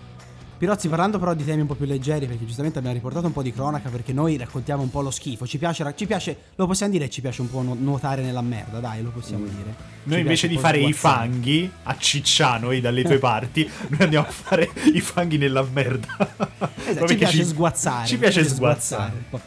Pirozzi, 0.58 0.88
parlando 0.90 1.20
però 1.20 1.36
di 1.36 1.46
temi 1.46 1.62
un 1.62 1.68
po' 1.68 1.76
più 1.76 1.86
leggeri, 1.86 2.26
perché 2.26 2.44
giustamente 2.46 2.80
abbiamo 2.80 2.96
riportato 2.96 3.28
un 3.28 3.32
po' 3.34 3.44
di 3.44 3.54
cronaca, 3.54 3.90
perché 3.90 4.12
noi 4.12 4.38
raccontiamo 4.38 4.82
un 4.82 4.90
po' 4.90 5.02
lo 5.02 5.12
schifo. 5.12 5.46
Ci 5.46 5.60
piace, 5.60 5.94
ci 5.96 6.08
piace 6.08 6.36
lo 6.56 6.66
possiamo 6.66 6.92
dire, 6.92 7.10
ci 7.12 7.22
piace 7.22 7.42
un 7.42 7.50
po' 7.52 7.62
nu- 7.62 7.78
nuotare 7.80 8.24
nella 8.24 8.42
merda, 8.42 8.80
dai, 8.80 9.04
lo 9.04 9.10
possiamo 9.12 9.46
dire. 9.46 9.76
Noi 10.04 10.16
Ci 10.16 10.22
invece 10.22 10.48
piace 10.48 10.48
di 10.48 10.58
fare 10.58 10.80
i 10.80 10.94
sguazzare. 10.94 11.28
fanghi 11.30 11.72
a 11.84 11.96
Cicciano 11.98 12.72
e 12.72 12.82
dalle 12.82 13.04
tue 13.04 13.20
parti, 13.20 13.70
noi 13.90 14.00
andiamo 14.02 14.26
a 14.28 14.32
fare 14.32 14.70
i 14.94 15.00
fanghi 15.02 15.38
nella 15.38 15.66
merda. 15.72 16.66
Esatto, 16.88 17.08
ci 17.08 17.16
piace 17.18 17.44
sguazzare. 17.44 18.08
Ci 18.08 18.18
piace 18.18 18.46
sguazzare. 18.48 19.12
un 19.14 19.24
po'. 19.30 19.40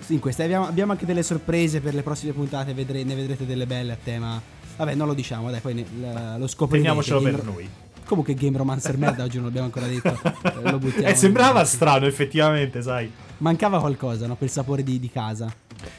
Sì, 0.00 0.14
in 0.14 0.18
queste 0.20 0.42
abbiamo, 0.42 0.66
abbiamo 0.66 0.90
anche 0.92 1.06
delle 1.06 1.22
sorprese 1.22 1.80
per 1.80 1.94
le 1.94 2.02
prossime 2.02 2.32
puntate, 2.32 2.74
vedre- 2.74 3.04
ne 3.04 3.14
vedrete 3.14 3.46
delle 3.46 3.64
belle 3.64 3.92
a 3.92 3.98
tema. 4.02 4.40
Vabbè, 4.76 4.94
non 4.94 5.06
lo 5.06 5.14
diciamo, 5.14 5.50
dai, 5.50 5.60
poi 5.60 5.74
ne- 5.74 5.82
l- 5.82 6.38
lo 6.38 6.46
scoprirete. 6.48 6.88
Teniamocelo 6.88 7.20
per 7.22 7.44
noi. 7.44 7.68
Comunque 8.10 8.34
Game 8.34 8.58
Romancer 8.58 8.98
merda 8.98 9.22
oggi 9.22 9.36
non 9.36 9.44
l'abbiamo 9.46 9.66
ancora 9.66 9.86
detto. 9.86 10.08
eh, 10.42 10.68
Lo 10.68 10.78
buttiamo. 10.78 11.06
Eh, 11.06 11.14
sembrava 11.14 11.64
strano, 11.64 12.06
effettivamente, 12.06 12.82
sai. 12.82 13.08
Mancava 13.38 13.78
qualcosa, 13.78 14.26
no? 14.26 14.34
Quel 14.34 14.50
sapore 14.50 14.82
di, 14.82 14.98
di 14.98 15.08
casa. 15.08 15.48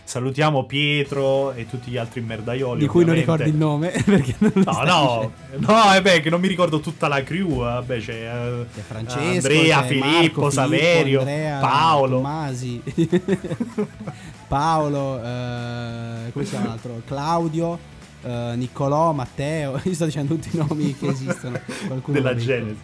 Salutiamo 0.04 0.66
Pietro 0.66 1.54
e 1.54 1.68
tutti 1.70 1.90
gli 1.90 1.96
altri 1.98 2.20
merdaioli. 2.20 2.82
di 2.82 2.88
cui 2.88 3.06
non 3.06 3.16
ovviamente. 3.16 3.46
ricordi 3.46 3.50
il 3.50 3.56
nome. 3.58 3.90
Perché 4.06 4.36
non 4.40 4.52
lo 4.54 4.62
No, 4.72 4.84
no, 4.84 5.32
dicendo. 5.48 5.72
no, 5.74 5.92
è 5.94 6.02
beh, 6.02 6.20
che 6.20 6.30
non 6.30 6.42
mi 6.42 6.48
ricordo 6.50 6.82
tutta 6.82 7.08
la 7.08 7.24
crew. 7.24 7.60
Vabbè, 7.60 8.00
c'è, 8.00 8.14
eh, 8.14 8.66
C'è 8.76 8.82
Francesco, 8.82 9.48
Andrea, 9.48 9.82
c'è 9.82 9.88
Filippo, 9.88 10.10
Marco, 10.42 10.50
Saverio, 10.50 11.20
Andrea, 11.20 11.60
Paolo. 11.60 12.16
Tommasi, 12.18 12.82
Paolo, 14.48 15.18
eh, 15.24 16.32
come 16.34 16.44
si 16.44 16.52
chiama 16.52 16.68
l'altro? 16.68 17.02
Claudio, 17.06 17.80
eh, 18.22 18.54
Niccolò, 18.56 19.12
Matteo. 19.12 19.80
Io 19.84 19.94
sto 19.94 20.06
dicendo 20.06 20.36
tutti 20.36 20.50
i 20.54 20.58
nomi 20.58 20.96
che 20.96 21.08
esistono. 21.08 21.60
Della. 22.06 22.36
Genesi. 22.36 22.80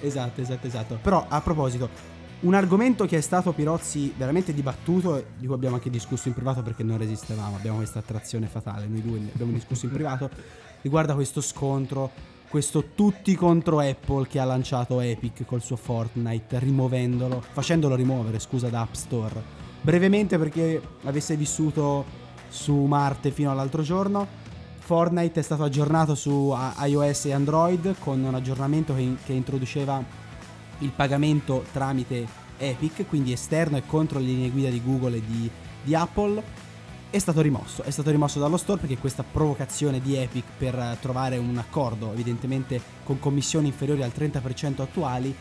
Esatto, 0.00 0.40
esatto, 0.40 0.66
esatto. 0.66 0.98
Però 1.02 1.26
a 1.28 1.40
proposito, 1.40 1.88
un 2.40 2.54
argomento 2.54 3.04
che 3.04 3.18
è 3.18 3.20
stato 3.20 3.52
Pirozzi 3.52 4.14
veramente 4.16 4.54
dibattuto, 4.54 5.24
di 5.36 5.46
cui 5.46 5.54
abbiamo 5.54 5.74
anche 5.76 5.90
discusso 5.90 6.28
in 6.28 6.34
privato 6.34 6.62
perché 6.62 6.82
non 6.82 6.96
resistevamo, 6.96 7.56
abbiamo 7.56 7.78
questa 7.78 7.98
attrazione 7.98 8.46
fatale, 8.46 8.86
noi 8.86 9.02
due 9.02 9.18
ne 9.18 9.30
abbiamo 9.32 9.52
discusso 9.52 9.84
in 9.84 9.92
privato, 9.92 10.30
riguarda 10.80 11.14
questo 11.14 11.42
scontro, 11.42 12.10
questo 12.48 12.84
tutti 12.94 13.34
contro 13.34 13.80
Apple 13.80 14.26
che 14.26 14.38
ha 14.40 14.44
lanciato 14.44 15.00
Epic 15.00 15.44
col 15.44 15.60
suo 15.60 15.76
Fortnite, 15.76 16.58
rimuovendolo, 16.58 17.42
facendolo 17.52 17.94
rimuovere, 17.94 18.38
scusa, 18.38 18.68
da 18.68 18.80
App 18.80 18.94
Store. 18.94 19.58
Brevemente 19.82 20.38
perché 20.38 20.80
avesse 21.04 21.36
vissuto 21.36 22.04
su 22.48 22.74
Marte 22.74 23.30
fino 23.30 23.50
all'altro 23.50 23.82
giorno, 23.82 24.26
Fortnite 24.90 25.38
è 25.38 25.42
stato 25.44 25.62
aggiornato 25.62 26.16
su 26.16 26.52
iOS 26.82 27.26
e 27.26 27.32
Android 27.32 27.94
con 28.00 28.24
un 28.24 28.34
aggiornamento 28.34 28.92
che, 28.92 29.14
che 29.24 29.32
introduceva 29.32 30.02
il 30.78 30.90
pagamento 30.90 31.64
tramite 31.70 32.26
Epic, 32.58 33.06
quindi 33.06 33.30
esterno 33.30 33.76
e 33.76 33.86
contro 33.86 34.18
le 34.18 34.24
linee 34.24 34.50
guida 34.50 34.68
di 34.68 34.82
Google 34.84 35.18
e 35.18 35.22
di, 35.24 35.48
di 35.84 35.94
Apple. 35.94 36.42
È 37.08 37.18
stato 37.20 37.40
rimosso, 37.40 37.84
è 37.84 37.90
stato 37.90 38.10
rimosso 38.10 38.40
dallo 38.40 38.56
store 38.56 38.80
perché 38.80 38.98
questa 38.98 39.22
provocazione 39.22 40.00
di 40.00 40.16
Epic 40.16 40.44
per 40.58 40.96
trovare 41.00 41.36
un 41.36 41.56
accordo, 41.56 42.10
evidentemente 42.12 42.82
con 43.04 43.20
commissioni 43.20 43.68
inferiori 43.68 44.02
al 44.02 44.10
30% 44.12 44.82
attuali, 44.82 45.32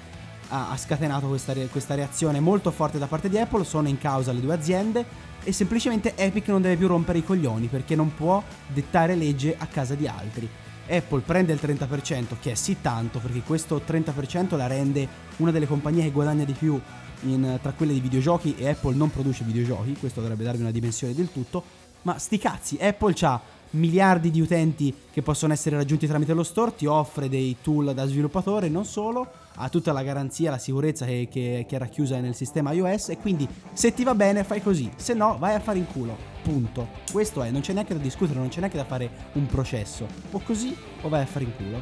ha, 0.49 0.69
ha 0.69 0.77
scatenato 0.77 1.25
questa, 1.25 1.53
re- 1.53 1.69
questa 1.69 1.95
reazione 1.95 2.39
molto 2.39 2.69
forte 2.69 2.99
da 2.99 3.07
parte 3.07 3.29
di 3.29 3.39
Apple. 3.39 3.63
Sono 3.63 3.87
in 3.87 3.97
causa 3.97 4.31
le 4.31 4.41
due 4.41 4.53
aziende 4.53 5.28
e 5.43 5.51
semplicemente 5.51 6.15
Epic 6.15 6.47
non 6.47 6.61
deve 6.61 6.75
più 6.75 6.87
rompere 6.87 7.19
i 7.19 7.23
coglioni 7.23 7.67
perché 7.67 7.95
non 7.95 8.13
può 8.13 8.43
dettare 8.67 9.15
legge 9.15 9.55
a 9.57 9.65
casa 9.65 9.95
di 9.95 10.07
altri. 10.07 10.49
Apple 10.87 11.21
prende 11.21 11.53
il 11.53 11.59
30%, 11.61 12.37
che 12.39 12.51
è 12.51 12.55
sì 12.55 12.77
tanto, 12.81 13.19
perché 13.19 13.41
questo 13.41 13.81
30% 13.85 14.57
la 14.57 14.67
rende 14.67 15.07
una 15.37 15.51
delle 15.51 15.67
compagnie 15.67 16.03
che 16.03 16.11
guadagna 16.11 16.43
di 16.43 16.53
più 16.53 16.79
in- 17.23 17.59
tra 17.61 17.73
quelle 17.73 17.93
di 17.93 17.99
videogiochi 17.99 18.55
e 18.57 18.69
Apple 18.69 18.95
non 18.95 19.11
produce 19.11 19.43
videogiochi, 19.43 19.95
questo 19.99 20.21
dovrebbe 20.21 20.43
darvi 20.43 20.61
una 20.61 20.71
dimensione 20.71 21.13
del 21.13 21.31
tutto, 21.31 21.63
ma 22.03 22.17
sti 22.17 22.37
cazzi, 22.37 22.77
Apple 22.79 23.13
ha 23.21 23.41
miliardi 23.71 24.31
di 24.31 24.41
utenti 24.41 24.93
che 25.11 25.21
possono 25.21 25.53
essere 25.53 25.75
raggiunti 25.75 26.07
tramite 26.07 26.33
lo 26.33 26.43
store, 26.43 26.75
ti 26.75 26.85
offre 26.85 27.29
dei 27.29 27.57
tool 27.61 27.93
da 27.93 28.07
sviluppatore, 28.07 28.69
non 28.69 28.85
solo, 28.85 29.29
ha 29.61 29.67
tutta 29.69 29.91
la 29.91 30.03
garanzia, 30.03 30.51
la 30.51 30.57
sicurezza 30.57 31.05
che, 31.05 31.27
che- 31.29 31.65
che 31.67 31.75
è 31.75 31.79
racchiusa 31.79 32.19
nel 32.19 32.33
sistema 32.35 32.71
iOS 32.71 33.09
e 33.09 33.17
quindi 33.17 33.47
se 33.73 33.93
ti 33.93 34.03
va 34.03 34.15
bene 34.15 34.43
fai 34.43 34.61
così, 34.61 34.89
se 34.95 35.13
no 35.13 35.35
vai 35.37 35.53
a 35.55 35.59
fare 35.59 35.77
in 35.77 35.85
culo, 35.85 36.15
punto. 36.41 36.87
Questo 37.11 37.43
è, 37.43 37.49
non 37.51 37.61
c'è 37.61 37.73
neanche 37.73 37.93
da 37.93 37.99
discutere, 38.01 38.39
non 38.39 38.47
c'è 38.47 38.59
neanche 38.59 38.77
da 38.77 38.85
fare 38.85 39.09
un 39.33 39.45
processo, 39.47 40.05
o 40.31 40.39
così 40.39 40.75
o 41.01 41.09
vai 41.09 41.21
a 41.23 41.25
fare 41.25 41.43
in 41.45 41.55
culo. 41.55 41.81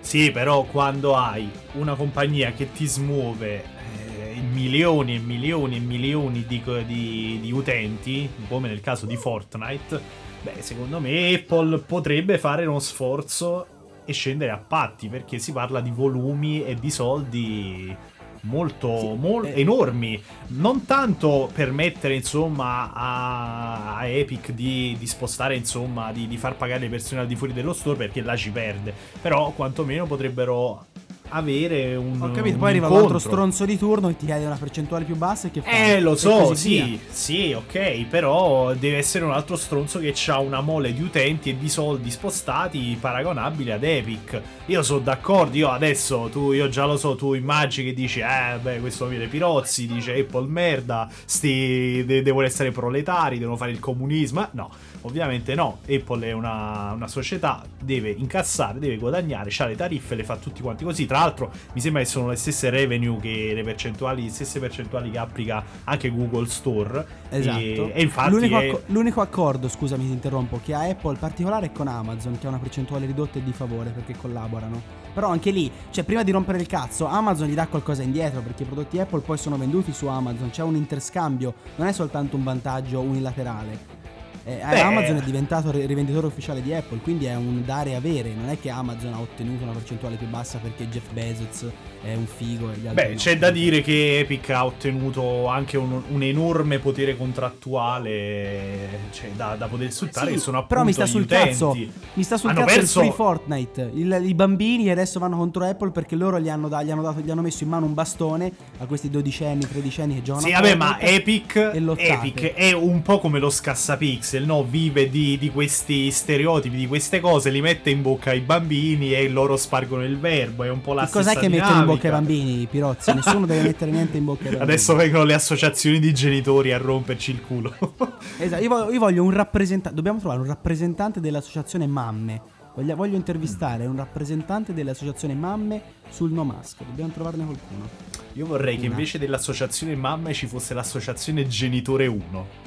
Sì, 0.00 0.30
però 0.30 0.64
quando 0.64 1.16
hai 1.16 1.50
una 1.74 1.94
compagnia 1.94 2.52
che 2.52 2.70
ti 2.72 2.86
smuove 2.86 3.64
eh, 3.96 4.34
milioni 4.52 5.14
e 5.14 5.18
milioni 5.18 5.76
e 5.76 5.80
milioni 5.80 6.44
di, 6.46 6.62
di- 6.86 7.38
di 7.40 7.50
utenti, 7.52 8.28
come 8.48 8.68
nel 8.68 8.80
caso 8.82 9.06
di 9.06 9.16
Fortnite, 9.16 9.98
beh, 10.42 10.56
secondo 10.60 11.00
me 11.00 11.32
Apple 11.32 11.78
potrebbe 11.78 12.36
fare 12.36 12.66
uno 12.66 12.80
sforzo 12.80 13.66
e 14.04 14.12
scendere 14.12 14.50
a 14.50 14.58
patti, 14.58 15.08
perché 15.08 15.38
si 15.38 15.52
parla 15.52 15.80
di 15.80 15.90
volumi 15.90 16.64
e 16.64 16.74
di 16.74 16.90
soldi 16.90 17.96
molto, 18.42 18.98
Sì, 18.98 19.06
mol- 19.18 19.46
eh. 19.46 19.60
enormi. 19.60 20.22
Non 20.48 20.84
tanto 20.84 21.50
per 21.52 21.72
mettere, 21.72 22.14
insomma, 22.14 22.92
a, 22.92 23.96
a 23.96 24.06
Epic 24.06 24.52
di, 24.52 24.96
di 24.98 25.06
spostare, 25.06 25.56
insomma, 25.56 26.12
di, 26.12 26.26
di 26.28 26.36
far 26.36 26.56
pagare 26.56 26.80
le 26.80 26.88
persone 26.88 27.22
al 27.22 27.26
di 27.26 27.36
fuori 27.36 27.52
dello 27.52 27.72
store, 27.72 27.96
perché 27.96 28.20
là 28.20 28.36
ci 28.36 28.50
perde. 28.50 28.92
Però, 29.20 29.50
quantomeno 29.52 30.06
potrebbero 30.06 30.86
avere 31.28 31.96
un. 31.96 32.20
Ho 32.20 32.30
capito, 32.30 32.54
un 32.54 32.60
poi 32.60 32.70
arriva 32.70 32.86
incontro. 32.86 33.18
stronzo 33.18 33.64
di 33.64 33.78
turno 33.78 34.08
che 34.08 34.16
ti 34.16 34.26
chiede 34.26 34.44
una 34.44 34.56
percentuale 34.56 35.04
più 35.04 35.16
bassa 35.16 35.48
e 35.48 35.50
che 35.50 35.62
fa. 35.62 35.70
Eh, 35.70 36.00
lo 36.00 36.12
e 36.12 36.16
so, 36.16 36.54
sì, 36.54 36.98
sì, 37.08 37.52
ok, 37.52 38.04
però 38.04 38.74
deve 38.74 38.98
essere 38.98 39.24
un 39.24 39.32
altro 39.32 39.56
stronzo 39.56 39.98
che 39.98 40.14
ha 40.26 40.38
una 40.38 40.60
mole 40.60 40.92
di 40.92 41.02
utenti 41.02 41.50
e 41.50 41.58
di 41.58 41.68
soldi 41.68 42.10
spostati 42.10 42.96
paragonabile 43.00 43.72
ad 43.72 43.82
Epic. 43.82 44.40
Io 44.66 44.82
sono 44.82 45.00
d'accordo, 45.00 45.56
io 45.56 45.70
adesso, 45.70 46.28
tu, 46.30 46.52
io 46.52 46.68
già 46.68 46.84
lo 46.84 46.96
so, 46.96 47.16
tu 47.16 47.34
immagini 47.34 47.88
che 47.88 47.94
dici, 47.94 48.20
eh, 48.20 48.58
beh, 48.60 48.80
questo 48.80 49.06
viene 49.06 49.26
Pirozzi, 49.26 49.86
dice 49.86 50.18
Apple 50.18 50.46
merda, 50.46 51.08
sti 51.24 52.04
de- 52.04 52.22
devono 52.22 52.46
essere 52.46 52.70
proletari, 52.70 53.38
devono 53.38 53.56
fare 53.56 53.70
il 53.70 53.80
comunismo, 53.80 54.40
Ma 54.40 54.48
no. 54.52 54.70
Ovviamente 55.06 55.54
no, 55.54 55.80
Apple 55.86 56.28
è 56.28 56.32
una, 56.32 56.92
una 56.92 57.08
società, 57.08 57.62
deve 57.78 58.10
incassare, 58.10 58.78
deve 58.78 58.96
guadagnare, 58.96 59.50
ha 59.56 59.66
le 59.66 59.76
tariffe, 59.76 60.14
le 60.14 60.24
fa 60.24 60.36
tutti 60.36 60.62
quanti 60.62 60.82
così. 60.82 61.04
Tra 61.04 61.18
l'altro 61.18 61.52
mi 61.74 61.80
sembra 61.80 62.00
che 62.00 62.08
sono 62.08 62.28
le 62.28 62.36
stesse 62.36 62.70
revenue 62.70 63.20
che 63.20 63.52
le 63.54 63.62
percentuali, 63.62 64.24
le 64.24 64.30
stesse 64.30 64.60
percentuali 64.60 65.10
che 65.10 65.18
applica 65.18 65.62
anche 65.84 66.08
Google 66.08 66.46
Store. 66.46 67.06
Esatto. 67.28 67.58
E, 67.58 67.92
e 67.94 68.02
infatti 68.02 68.30
l'unico, 68.30 68.58
è- 68.58 68.68
acco- 68.68 68.82
l'unico 68.86 69.20
accordo, 69.20 69.68
scusami 69.68 70.06
ti 70.06 70.12
interrompo, 70.12 70.60
che 70.64 70.72
ha 70.72 70.88
Apple 70.88 71.16
particolare 71.18 71.66
è 71.66 71.72
con 71.72 71.86
Amazon, 71.86 72.38
che 72.38 72.46
ha 72.46 72.48
una 72.48 72.58
percentuale 72.58 73.04
ridotta 73.04 73.38
e 73.38 73.42
di 73.42 73.52
favore 73.52 73.90
perché 73.90 74.16
collaborano. 74.16 75.02
Però 75.12 75.28
anche 75.28 75.50
lì, 75.50 75.70
cioè 75.90 76.02
prima 76.04 76.22
di 76.22 76.30
rompere 76.30 76.58
il 76.58 76.66
cazzo, 76.66 77.06
Amazon 77.06 77.48
gli 77.48 77.54
dà 77.54 77.66
qualcosa 77.66 78.02
indietro 78.02 78.40
perché 78.40 78.62
i 78.62 78.66
prodotti 78.66 78.98
Apple 78.98 79.20
poi 79.20 79.36
sono 79.36 79.58
venduti 79.58 79.92
su 79.92 80.06
Amazon, 80.06 80.48
c'è 80.48 80.62
un 80.62 80.76
interscambio, 80.76 81.54
non 81.76 81.88
è 81.88 81.92
soltanto 81.92 82.36
un 82.36 82.42
vantaggio 82.42 83.00
unilaterale. 83.00 84.02
Eh, 84.46 84.56
Beh. 84.56 84.80
Amazon 84.80 85.16
è 85.16 85.22
diventato 85.22 85.70
ri- 85.70 85.86
rivenditore 85.86 86.26
ufficiale 86.26 86.60
di 86.60 86.74
Apple, 86.74 86.98
quindi 86.98 87.24
è 87.24 87.34
un 87.34 87.64
dare 87.64 87.90
e 87.90 87.94
avere, 87.94 88.34
non 88.34 88.50
è 88.50 88.60
che 88.60 88.68
Amazon 88.68 89.14
ha 89.14 89.20
ottenuto 89.20 89.62
una 89.62 89.72
percentuale 89.72 90.16
più 90.16 90.26
bassa 90.28 90.58
perché 90.58 90.86
Jeff 90.88 91.10
Bezos 91.12 91.66
è 92.04 92.14
un 92.14 92.26
figo 92.26 92.70
e 92.70 92.76
gli 92.76 92.86
altri 92.86 93.02
Beh, 93.06 93.10
no. 93.12 93.16
c'è 93.16 93.38
da 93.38 93.50
dire 93.50 93.80
che 93.80 94.18
Epic 94.18 94.50
ha 94.50 94.66
ottenuto 94.66 95.46
anche 95.46 95.76
un, 95.78 96.02
un 96.08 96.22
enorme 96.22 96.78
potere 96.78 97.16
contrattuale 97.16 98.88
cioè, 99.12 99.30
da, 99.34 99.54
da 99.56 99.66
poter 99.66 99.90
sfruttare, 99.92 100.28
Sì, 100.28 100.32
che 100.34 100.38
sono 100.40 100.58
appunto 100.58 100.74
però 100.74 100.84
mi 100.86 100.92
sta 100.92 101.06
sul 101.06 101.22
utenti. 101.22 101.48
cazzo 101.48 101.76
mi 102.14 102.22
sta 102.22 102.36
sul 102.36 102.50
Hanno 102.50 102.60
cazzo 102.60 102.74
perso- 102.74 103.00
il 103.00 103.06
free 103.06 103.16
Fortnite 103.16 103.90
Il- 103.94 104.22
i 104.24 104.34
bambini 104.34 104.90
adesso 104.90 105.18
vanno 105.18 105.36
contro 105.36 105.64
Apple 105.64 105.90
perché 105.90 106.16
loro 106.16 106.38
gli 106.40 106.48
hanno, 106.48 106.68
da- 106.68 106.82
gli 106.82 106.90
hanno 106.90 107.02
dato- 107.02 107.20
gli 107.20 107.30
hanno 107.30 107.42
messo 107.42 107.64
in 107.64 107.70
mano 107.70 107.86
un 107.86 107.94
bastone 107.94 108.52
a 108.78 108.86
questi 108.86 109.10
dodicenni 109.10 109.66
tredicenni 109.66 110.14
che 110.14 110.22
giocano 110.22 110.46
Sì, 110.46 110.52
vabbè, 110.52 110.74
ma 110.76 111.00
Epic. 111.00 111.72
Epic 111.74 112.52
è 112.54 112.72
un 112.72 113.02
po' 113.02 113.18
come 113.18 113.38
lo 113.38 113.50
scassapixel, 113.50 114.44
no? 114.44 114.64
Vive 114.64 115.08
di, 115.08 115.38
di 115.38 115.50
questi 115.50 116.10
stereotipi, 116.10 116.76
di 116.76 116.86
queste 116.86 117.20
cose, 117.20 117.50
li 117.50 117.60
mette 117.60 117.90
in 117.90 118.02
bocca 118.02 118.30
ai 118.30 118.40
bambini 118.40 119.14
e 119.14 119.28
loro 119.28 119.56
spargono 119.56 120.04
il 120.04 120.18
verbo. 120.18 120.64
È 120.64 120.70
un 120.70 120.80
po' 120.80 120.92
la 120.94 121.04
che 121.06 121.10
cos'è 121.10 121.30
stessa 121.30 121.40
che 121.40 121.48
mettono 121.48 121.78
in 121.80 121.84
bocca 121.86 121.93
ai 121.94 122.00
dinamica. 122.00 122.34
bambini 122.34 122.66
Pirozzi 122.66 123.12
nessuno 123.14 123.46
deve 123.46 123.62
mettere 123.62 123.90
niente 123.90 124.16
in 124.16 124.24
bocca 124.24 124.44
ai 124.44 124.50
bambini 124.50 124.70
Adesso 124.70 124.94
vengono 124.94 125.24
le 125.24 125.34
associazioni 125.34 125.98
di 125.98 126.12
genitori 126.12 126.72
a 126.72 126.78
romperci 126.78 127.30
il 127.30 127.40
culo. 127.42 127.74
esatto 128.38 128.62
io 128.62 128.68
voglio, 128.68 128.92
io 128.92 128.98
voglio 128.98 129.22
un 129.22 129.30
rappresentante 129.30 129.94
dobbiamo 129.94 130.18
trovare 130.18 130.40
un 130.40 130.46
rappresentante 130.46 131.20
dell'associazione 131.20 131.86
mamme 131.86 132.40
voglio, 132.74 132.96
voglio 132.96 133.16
intervistare 133.16 133.86
un 133.86 133.96
rappresentante 133.96 134.72
dell'associazione 134.72 135.34
mamme 135.34 135.82
sul 136.08 136.32
no 136.32 136.44
mask 136.44 136.82
dobbiamo 136.84 137.12
trovarne 137.12 137.44
qualcuno 137.44 137.88
Io 138.34 138.46
vorrei 138.46 138.78
che 138.78 138.86
invece 138.86 139.18
dell'associazione 139.18 139.94
mamme 139.94 140.32
ci 140.32 140.46
fosse 140.46 140.74
l'associazione 140.74 141.46
genitore 141.46 142.06
1. 142.06 142.62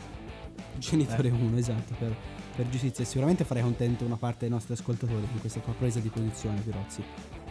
Genitore 0.78 1.30
1, 1.30 1.58
esatto, 1.58 1.94
per, 1.98 2.16
per 2.56 2.70
giustizia. 2.70 3.04
Sicuramente 3.04 3.44
farei 3.44 3.64
contento 3.64 4.06
una 4.06 4.16
parte 4.16 4.42
dei 4.42 4.50
nostri 4.50 4.74
ascoltatori 4.74 5.26
con 5.30 5.40
questa 5.40 5.60
tua 5.60 5.74
presa 5.74 6.00
di 6.00 6.10
posizione, 6.10 6.60
Pirozzi. 6.62 7.04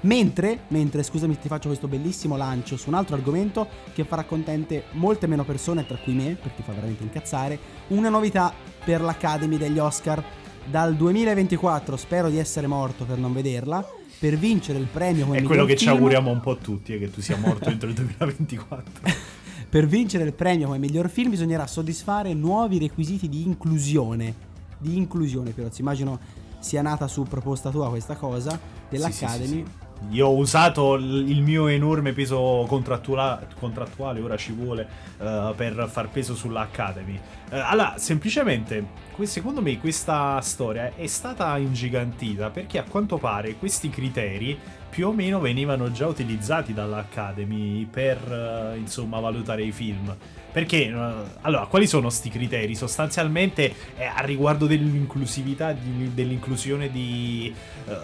Mentre, 0.07 0.61
mentre, 0.69 1.03
scusami, 1.03 1.37
ti 1.37 1.49
faccio 1.49 1.67
questo 1.67 1.89
bellissimo 1.89 2.37
lancio 2.37 2.77
su 2.77 2.89
un 2.89 2.95
altro 2.95 3.17
argomento 3.17 3.67
che 3.93 4.05
farà 4.05 4.23
contente 4.23 4.85
molte 4.93 5.27
meno 5.27 5.45
persone, 5.45 5.85
tra 5.85 5.97
cui 5.97 6.15
me, 6.15 6.37
perché 6.41 6.63
fa 6.63 6.73
veramente 6.73 7.03
incazzare, 7.03 7.59
una 7.89 8.09
novità 8.09 8.55
per 8.85 9.01
l'Academy 9.01 9.59
degli 9.59 9.79
Oscar. 9.79 10.23
Dal 10.65 10.95
2024 10.95 11.97
spero 11.97 12.31
di 12.31 12.39
essere 12.39 12.69
morto 12.69 13.05
per 13.05 13.19
non 13.19 13.33
vederla. 13.33 13.85
Per 14.19 14.37
vincere 14.37 14.79
il 14.79 14.87
premio 14.87 15.27
come 15.27 15.39
È 15.39 15.43
quello 15.43 15.63
miglior 15.63 15.67
che 15.67 15.77
ci 15.77 15.85
film- 15.87 15.97
auguriamo 15.97 16.31
un 16.31 16.41
po' 16.41 16.57
tutti, 16.57 16.95
è 16.95 16.99
che 16.99 17.11
tu 17.11 17.21
sia 17.21 17.37
morto 17.37 17.69
entro 17.69 17.89
il 17.89 17.95
2024. 17.95 19.35
Per 19.69 19.87
vincere 19.87 20.25
il 20.25 20.33
premio 20.33 20.67
come 20.67 20.79
miglior 20.79 21.11
film 21.11 21.31
bisognerà 21.31 21.67
soddisfare 21.67 22.33
nuovi 22.33 22.79
requisiti 22.79 23.29
di 23.29 23.43
inclusione. 23.43 24.35
Di 24.79 24.97
inclusione, 24.97 25.51
però 25.51 25.69
immagino 25.77 26.19
sia 26.61 26.81
nata 26.81 27.09
su 27.09 27.25
proposta 27.25 27.71
tua 27.71 27.89
questa 27.89 28.15
cosa 28.15 28.59
dell'Academy. 28.89 29.47
Sì, 29.47 29.53
sì, 29.53 29.65
sì. 29.67 29.86
Io 30.11 30.27
ho 30.27 30.37
usato 30.37 30.95
il 30.95 31.43
mio 31.43 31.67
enorme 31.67 32.13
peso 32.13 32.65
contrattuala- 32.69 33.47
contrattuale, 33.59 34.21
ora 34.21 34.37
ci 34.37 34.53
vuole, 34.53 34.89
eh, 35.19 35.53
per 35.57 35.89
far 35.91 36.09
peso 36.11 36.35
sulla 36.35 36.61
Academy. 36.61 37.19
Eh, 37.51 37.59
allora, 37.59 37.95
semplicemente, 37.97 38.87
secondo 39.23 39.61
me 39.61 39.79
questa 39.79 40.41
storia 40.43 40.95
è 40.95 41.07
stata 41.07 41.57
ingigantita 41.57 42.51
perché 42.51 42.79
a 42.79 42.85
quanto 42.85 43.17
pare 43.19 43.55
questi 43.55 43.91
criteri 43.91 44.59
più 44.89 45.09
o 45.09 45.13
meno 45.13 45.41
venivano 45.41 45.91
già 45.91 46.07
utilizzati 46.07 46.73
dall'Academy 46.73 47.85
per, 47.85 48.73
eh, 48.73 48.79
insomma, 48.79 49.19
valutare 49.19 49.65
i 49.65 49.73
film. 49.73 50.15
Perché, 50.57 50.87
eh, 50.87 50.93
allora, 51.43 51.67
quali 51.67 51.87
sono 51.87 52.09
sti 52.09 52.31
criteri? 52.31 52.75
Sostanzialmente, 52.75 53.75
eh, 53.99 54.07
a 54.07 54.23
riguardo 54.23 54.65
dell'inclusività, 54.67 55.73
di- 55.75 56.15
dell'inclusione 56.15 56.91
di, 56.91 57.55
eh, 57.87 57.95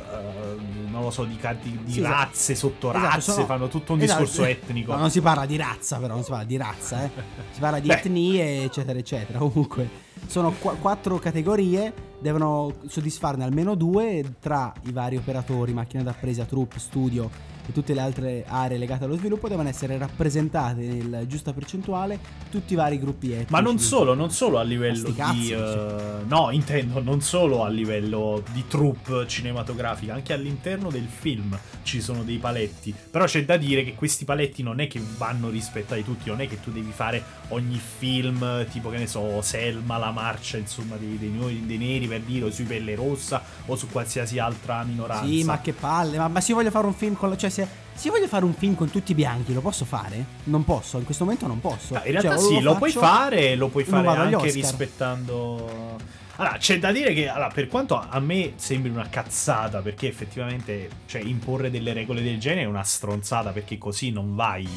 non 0.90 1.00
lo 1.02 1.10
so, 1.10 1.24
di, 1.24 1.38
di- 1.62 1.78
di 1.82 1.92
Sì, 1.92 2.02
razze, 2.02 2.54
sottorazze, 2.54 3.06
Esatto, 3.06 3.32
sono- 3.32 3.46
fanno 3.46 3.68
tutto 3.68 3.94
un 3.94 4.02
esatto. 4.02 4.20
discorso 4.24 4.44
etnico. 4.44 4.92
No, 4.92 4.98
non 4.98 5.10
si 5.10 5.22
parla 5.22 5.46
di 5.46 5.56
razza, 5.56 5.96
però, 5.96 6.12
non 6.12 6.24
si 6.24 6.28
parla 6.28 6.44
di 6.44 6.56
razza, 6.58 7.02
eh. 7.04 7.10
Si 7.52 7.58
parla 7.60 7.78
di 7.78 7.88
Beh. 7.88 7.94
etnie, 7.94 8.64
eccetera, 8.64 8.98
eccetera. 8.98 9.38
Comunque, 9.38 9.88
sono 10.26 10.50
qua- 10.52 10.74
quattro 10.74 11.18
categorie, 11.18 11.90
devono 12.20 12.74
soddisfarne 12.86 13.44
almeno 13.44 13.74
due 13.76 14.34
tra 14.40 14.70
i 14.82 14.92
vari 14.92 15.16
operatori, 15.16 15.72
macchine 15.72 16.02
da 16.02 16.12
presa, 16.12 16.44
troupe, 16.44 16.78
studio 16.78 17.30
e 17.66 17.72
tutte 17.72 17.94
le 17.94 18.00
altre 18.00 18.44
aree 18.46 18.78
legate 18.78 19.04
allo 19.04 19.16
sviluppo 19.16 19.48
devono 19.48 19.68
essere 19.68 19.98
rappresentate 19.98 20.80
nella 20.82 21.26
giusta 21.26 21.52
percentuale 21.52 22.18
tutti 22.50 22.72
i 22.72 22.76
vari 22.76 22.98
gruppi 22.98 23.32
etnici. 23.32 23.52
Ma 23.52 23.60
non 23.60 23.78
solo, 23.78 24.14
non 24.14 24.30
solo 24.30 24.58
a 24.58 24.62
livello 24.62 25.12
cazzi, 25.14 25.34
di... 25.34 25.40
dice. 25.40 25.54
eh, 25.56 26.24
no, 26.26 26.50
intendo, 26.50 27.02
non 27.02 27.20
solo 27.20 27.64
a 27.64 27.68
livello 27.68 28.42
di 28.52 28.64
troupe 28.66 29.26
cinematografica, 29.26 30.14
anche 30.14 30.32
all'interno 30.32 30.90
del 30.90 31.06
film 31.06 31.58
ci 31.82 32.00
sono 32.00 32.22
dei 32.22 32.38
paletti. 32.38 32.94
Però 33.10 33.24
c'è 33.24 33.44
da 33.44 33.56
dire 33.56 33.84
che 33.84 33.94
questi 33.94 34.24
paletti 34.24 34.62
non 34.62 34.80
è 34.80 34.86
che 34.86 35.00
vanno 35.16 35.48
rispettati 35.48 36.04
tutti, 36.04 36.28
non 36.28 36.40
è 36.40 36.48
che 36.48 36.60
tu 36.60 36.70
devi 36.70 36.90
fare 36.92 37.22
ogni 37.48 37.80
film, 37.80 38.66
tipo 38.70 38.90
che 38.90 38.98
ne 38.98 39.06
so, 39.06 39.40
Selma, 39.42 39.98
la 39.98 40.10
marcia, 40.10 40.56
insomma, 40.56 40.96
dei, 40.96 41.18
dei, 41.18 41.62
dei 41.66 41.78
neri 41.78 42.06
per 42.06 42.20
dire, 42.20 42.46
o 42.46 42.50
sui 42.50 42.64
pelle 42.64 42.94
rossa 42.94 43.42
o 43.66 43.76
su 43.76 43.88
qualsiasi 43.88 44.38
altra 44.38 44.82
minoranza. 44.84 45.26
Sì, 45.26 45.44
ma 45.44 45.60
che 45.60 45.72
palle. 45.72 46.18
Ma, 46.18 46.28
ma 46.28 46.40
se 46.40 46.50
io 46.50 46.56
voglio 46.56 46.70
fare 46.70 46.86
un 46.86 46.94
film 46.94 47.14
con 47.14 47.28
la. 47.28 47.36
Cioè, 47.36 47.50
se, 47.52 47.68
se 47.94 48.08
io 48.08 48.14
voglio 48.14 48.26
fare 48.26 48.44
un 48.44 48.54
film 48.54 48.74
con 48.74 48.90
tutti 48.90 49.12
i 49.12 49.14
bianchi, 49.14 49.52
lo 49.52 49.60
posso 49.60 49.84
fare? 49.84 50.24
Non 50.44 50.64
posso, 50.64 50.98
in 50.98 51.04
questo 51.04 51.24
momento 51.24 51.46
non 51.46 51.60
posso. 51.60 51.94
Ah, 51.94 52.02
in 52.06 52.12
realtà 52.12 52.36
Cioè, 52.36 52.38
sì, 52.38 52.60
lo, 52.60 52.76
puoi 52.76 52.90
faccio 52.90 53.06
fare, 53.06 53.54
lo 53.54 53.68
puoi 53.68 53.84
fare 53.84 54.08
anche 54.08 54.50
rispettando. 54.50 56.20
Allora, 56.42 56.58
c'è 56.58 56.80
da 56.80 56.90
dire 56.90 57.14
che 57.14 57.28
allora, 57.28 57.50
per 57.54 57.68
quanto 57.68 57.96
a 57.96 58.18
me 58.18 58.54
sembri 58.56 58.90
una 58.90 59.08
cazzata, 59.08 59.78
perché 59.78 60.08
effettivamente 60.08 60.90
cioè, 61.06 61.20
imporre 61.20 61.70
delle 61.70 61.92
regole 61.92 62.20
del 62.20 62.40
genere 62.40 62.62
è 62.62 62.64
una 62.64 62.82
stronzata, 62.82 63.50
perché 63.50 63.78
così 63.78 64.10
non 64.10 64.34
vai. 64.34 64.68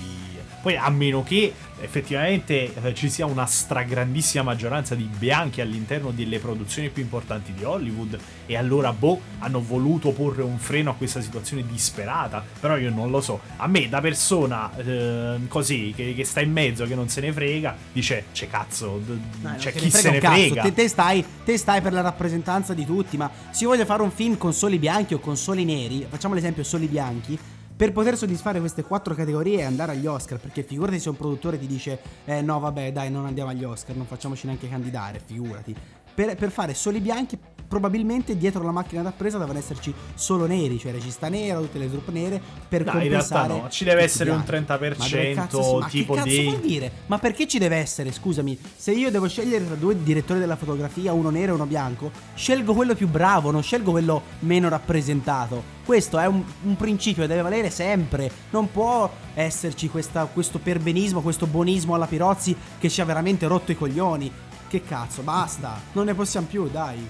Poi 0.62 0.76
a 0.76 0.90
meno 0.90 1.24
che 1.24 1.52
effettivamente 1.80 2.72
eh, 2.74 2.94
ci 2.94 3.10
sia 3.10 3.26
una 3.26 3.46
stragrandissima 3.46 4.44
maggioranza 4.44 4.96
di 4.96 5.04
bianchi 5.04 5.62
all'interno 5.62 6.12
delle 6.12 6.38
produzioni 6.38 6.90
più 6.90 7.02
importanti 7.02 7.52
di 7.52 7.64
Hollywood, 7.64 8.20
e 8.46 8.56
allora 8.56 8.94
boh, 8.94 9.20
hanno 9.40 9.60
voluto 9.60 10.12
porre 10.12 10.44
un 10.44 10.60
freno 10.60 10.92
a 10.92 10.94
questa 10.94 11.20
situazione 11.20 11.66
disperata. 11.66 12.44
Però 12.60 12.78
io 12.78 12.92
non 12.92 13.10
lo 13.10 13.22
so. 13.22 13.40
A 13.58 13.68
me, 13.68 13.90
da 13.90 14.02
persona 14.02 14.72
eh, 14.78 15.40
così, 15.48 15.94
che, 15.96 16.14
che, 16.14 16.24
sta 16.24 16.42
in 16.42 16.52
mezzo, 16.52 16.86
che 16.86 16.94
non 16.94 17.10
se 17.10 17.22
ne 17.22 17.34
frega, 17.34 17.76
dice, 17.92 18.26
c'è 18.34 18.48
cazzo, 18.48 19.02
d- 19.04 19.20
No, 19.42 19.58
cioè 19.58 19.74
non 19.74 19.82
chi 19.82 19.90
se 19.90 20.12
ne 20.12 20.20
frega 20.20 20.56
cazzo. 20.56 20.68
Te, 20.68 20.74
te 20.74 20.88
stai, 20.88 21.26
te 21.44 21.55
stai 21.58 21.82
per 21.82 21.94
la 21.94 22.02
rappresentanza 22.02 22.74
di 22.74 22.86
tutti, 22.86 23.18
ma 23.18 23.30
se 23.52 23.66
voglio 23.66 23.86
fare 23.86 24.02
un 24.02 24.12
film 24.12 24.38
con 24.38 24.54
soli 24.54 24.78
bianchi 24.78 25.14
o 25.14 25.20
con 25.20 25.38
soli 25.38 25.66
neri, 25.66 26.06
facciamo 26.10 26.34
l'esempio 26.34 26.64
soli 26.64 26.88
bianchi, 26.88 27.38
per 27.76 27.92
poter 27.92 28.16
soddisfare 28.16 28.60
queste 28.60 28.84
quattro 28.84 29.14
categorie 29.14 29.60
e 29.60 29.64
andare 29.64 29.92
agli 29.92 30.06
Oscar, 30.06 30.40
perché 30.40 30.64
figurati 30.64 31.00
se 31.00 31.10
un 31.10 31.18
produttore 31.18 31.60
ti 31.60 31.68
dice, 31.68 32.00
eh 32.24 32.42
no 32.42 32.60
vabbè 32.60 32.92
dai 32.94 33.12
non 33.12 33.26
andiamo 33.26 33.50
agli 33.50 33.64
Oscar, 33.64 33.96
non 33.96 34.06
facciamoci 34.06 34.46
neanche 34.46 34.70
candidare, 34.70 35.20
figurati. 35.24 35.76
Per, 36.14 36.36
per 36.36 36.52
fare 36.52 36.74
soli 36.74 37.02
bianchi 37.02 37.38
probabilmente 37.68 38.38
dietro 38.38 38.64
la 38.64 38.72
macchina 38.72 39.02
da 39.02 39.12
presa 39.12 39.38
devono 39.38 39.58
esserci 39.58 39.94
solo 40.14 40.46
neri, 40.46 40.78
cioè 40.80 40.92
regista 40.92 41.28
nero, 41.30 41.62
tutte 41.62 41.80
le 41.80 41.90
truppe 41.90 42.12
nere, 42.12 42.42
per 42.68 42.86
No, 42.86 42.92
in 42.94 43.00
compensare 43.00 43.48
realtà 43.48 43.64
no, 43.66 43.70
ci 43.70 43.84
deve 43.84 44.04
essere 44.04 44.30
un 44.32 44.44
bianchi. 44.46 44.74
30% 44.74 44.98
Ma 44.98 45.04
si- 45.06 45.76
ma 45.80 45.88
tipo 45.88 46.14
che 46.14 46.20
cazzo 46.20 46.30
dei- 46.30 46.44
vuol 46.46 46.60
dire? 46.60 46.92
Ma 47.08 47.18
perché 47.20 47.48
ci 47.48 47.58
deve 47.58 47.76
essere, 47.78 48.12
scusami? 48.12 48.58
Se 48.76 48.92
io 48.92 49.10
devo 49.12 49.28
scegliere 49.28 49.66
tra 49.66 49.76
due 49.76 50.02
direttori 50.02 50.40
della 50.40 50.56
fotografia, 50.56 51.14
uno 51.14 51.30
nero 51.30 51.52
e 51.52 51.56
uno 51.56 51.66
bianco, 51.66 52.12
scelgo 52.36 52.74
quello 52.74 52.96
più 52.96 53.08
bravo, 53.08 53.52
non 53.52 53.64
scelgo 53.64 53.92
quello 53.92 54.22
meno 54.40 54.70
rappresentato. 54.70 55.74
Questo 55.86 56.18
è 56.18 56.26
un, 56.26 56.44
un 56.64 56.76
principio 56.76 57.22
che 57.24 57.28
deve 57.28 57.42
valere 57.42 57.70
sempre. 57.70 58.32
Non 58.52 58.72
può 58.72 59.10
esserci 59.34 59.90
questa- 59.90 60.26
questo 60.26 60.60
perbenismo, 60.60 61.22
questo 61.22 61.46
buonismo 61.46 61.94
alla 61.96 62.08
Pirozzi 62.08 62.56
che 62.80 62.90
ci 62.90 63.02
ha 63.02 63.06
veramente 63.06 63.46
rotto 63.48 63.72
i 63.72 63.76
coglioni. 63.78 64.32
Che 64.68 64.84
cazzo, 64.84 65.22
basta. 65.22 65.80
Non 65.94 66.06
ne 66.06 66.14
possiamo 66.16 66.48
più, 66.50 66.68
dai. 66.70 67.08